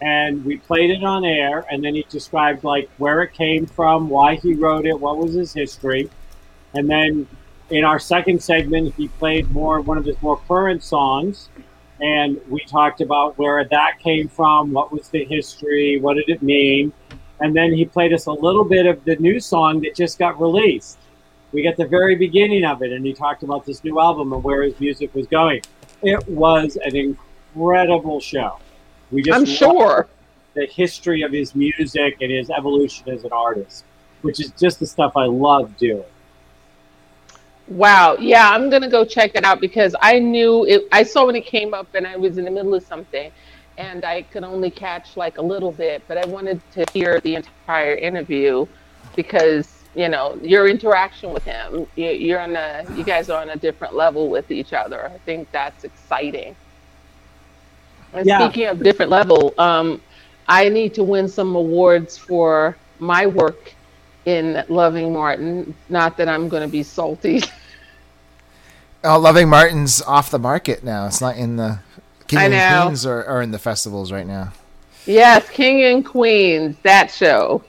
[0.00, 4.08] and we played it on air and then he described like where it came from,
[4.08, 6.10] why he wrote it, what was his history.
[6.74, 7.26] And then
[7.70, 11.48] in our second segment he played more one of his more current songs
[12.00, 16.42] and we talked about where that came from, what was the history, what did it
[16.42, 16.92] mean.
[17.40, 20.40] And then he played us a little bit of the new song that just got
[20.40, 20.98] released
[21.54, 24.42] we got the very beginning of it and he talked about this new album and
[24.42, 25.62] where his music was going
[26.02, 28.58] it was an incredible show
[29.10, 30.08] we just I'm sure.
[30.54, 33.84] the history of his music and his evolution as an artist
[34.22, 36.04] which is just the stuff i love doing
[37.66, 38.18] Wow.
[38.20, 40.86] Yeah, I'm gonna go check it out because I knew it.
[40.92, 43.32] I saw when it came up and I was in the middle of something,
[43.78, 46.02] and I could only catch like a little bit.
[46.06, 48.66] But I wanted to hear the entire interview
[49.16, 51.86] because you know your interaction with him.
[51.96, 52.84] You, you're on a.
[52.96, 55.06] You guys are on a different level with each other.
[55.06, 56.56] I think that's exciting.
[58.12, 58.38] And Yeah.
[58.38, 60.00] speaking of different level, um,
[60.46, 63.74] I need to win some awards for my work
[64.24, 65.74] in Loving Martin.
[65.88, 67.42] Not that I'm going to be salty.
[69.06, 71.06] Oh, Loving Martin's off the market now.
[71.06, 71.80] It's not in the
[72.26, 72.84] King I and know.
[72.86, 74.52] Queens or, or in the festivals right now.
[75.04, 77.62] yes, King and Queens, that show.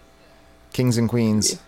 [0.71, 1.59] Kings and Queens.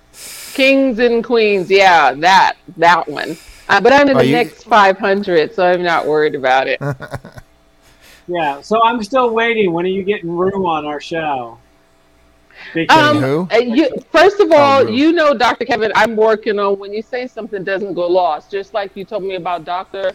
[0.58, 3.38] Kings and Queens, yeah, that that one.
[3.70, 6.80] Uh, but I'm in Oh, the you- next 500, so I'm not worried about it.
[8.30, 11.58] yeah so i'm still waiting when are you getting room on our show
[12.74, 13.48] Because- Um, who?
[13.54, 14.94] uh, you, first of all, Ruth.
[15.00, 15.64] you know, Dr.
[15.64, 19.24] Kevin, I'm working on when you say something doesn't go lost, just like you told
[19.24, 20.12] me about Dr.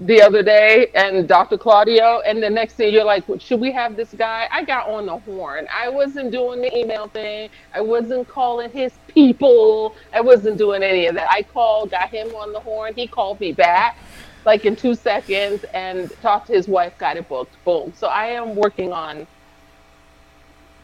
[0.00, 1.58] the other day and Dr.
[1.58, 4.48] Claudio, and the next thing you're like, should we have this guy?
[4.50, 5.68] I got on the horn.
[5.72, 7.50] I wasn't doing the email thing.
[7.74, 9.94] I wasn't calling his people.
[10.12, 11.28] I wasn't doing any of that.
[11.30, 12.94] I called, got him on the horn.
[12.94, 13.98] He called me back
[14.44, 17.56] like in two seconds and talked to his wife, got it booked.
[17.64, 17.92] Boom.
[17.96, 19.26] So I am working on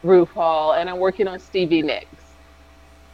[0.03, 2.07] Roof Hall and I'm working on Stevie Nicks.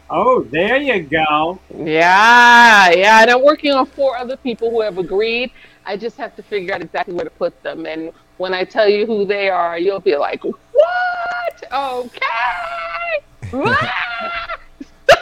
[0.09, 4.97] oh there you go Yeah, yeah, and I'm working on four other people who have
[4.97, 5.51] agreed.
[5.85, 7.85] I just have to figure out exactly where to put them.
[7.85, 11.63] And when I tell you who they are, you'll be like, "What?
[11.71, 13.21] Okay."
[13.51, 13.89] What?"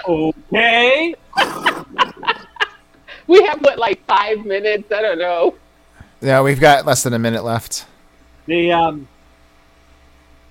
[0.08, 1.16] okay
[3.28, 4.92] we have what, like five minutes?
[4.92, 5.56] I don't know.
[6.22, 7.86] Yeah, we've got less than a minute left.
[8.46, 9.08] the um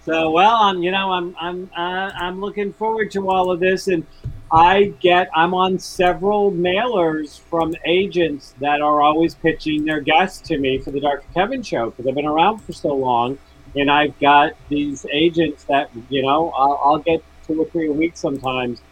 [0.04, 3.88] So well, I'm you know I'm I'm uh, I'm looking forward to all of this,
[3.88, 4.06] and
[4.52, 10.58] I get I'm on several mailers from agents that are always pitching their guests to
[10.58, 11.24] me for the Dr.
[11.32, 13.38] Kevin show because I've been around for so long,
[13.74, 17.92] and I've got these agents that you know I'll, I'll get two or three a
[17.92, 18.82] week sometimes,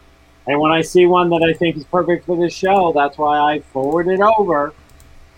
[0.47, 3.39] and when I see one that I think is perfect for this show, that's why
[3.39, 4.73] I forward it over.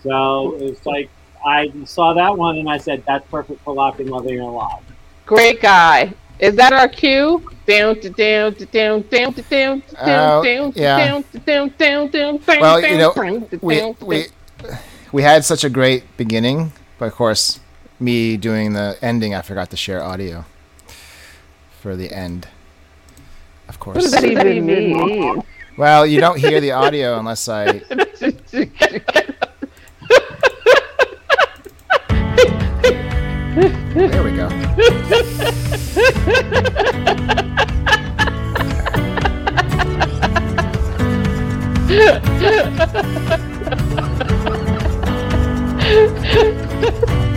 [0.03, 1.09] So it's like
[1.45, 4.83] I saw that one and I said that's perfect for laughing, loving, and alive.
[5.25, 6.13] Great guy.
[6.43, 7.49] Is that our cue?
[7.65, 11.69] Down, to down, to down, down, to down, to Uh, down, down, down, to down,
[11.77, 14.27] down, down, down, Well, you down, know, we we
[14.61, 14.77] down.
[15.13, 17.61] we had such a great beginning, but of course,
[18.01, 20.43] me doing the ending, I forgot to share audio
[21.79, 22.49] for the end.
[23.69, 24.23] Of What does course.
[24.23, 25.43] that even mean?
[25.77, 27.79] Well, you don't hear the audio unless I.
[33.53, 34.49] there we go.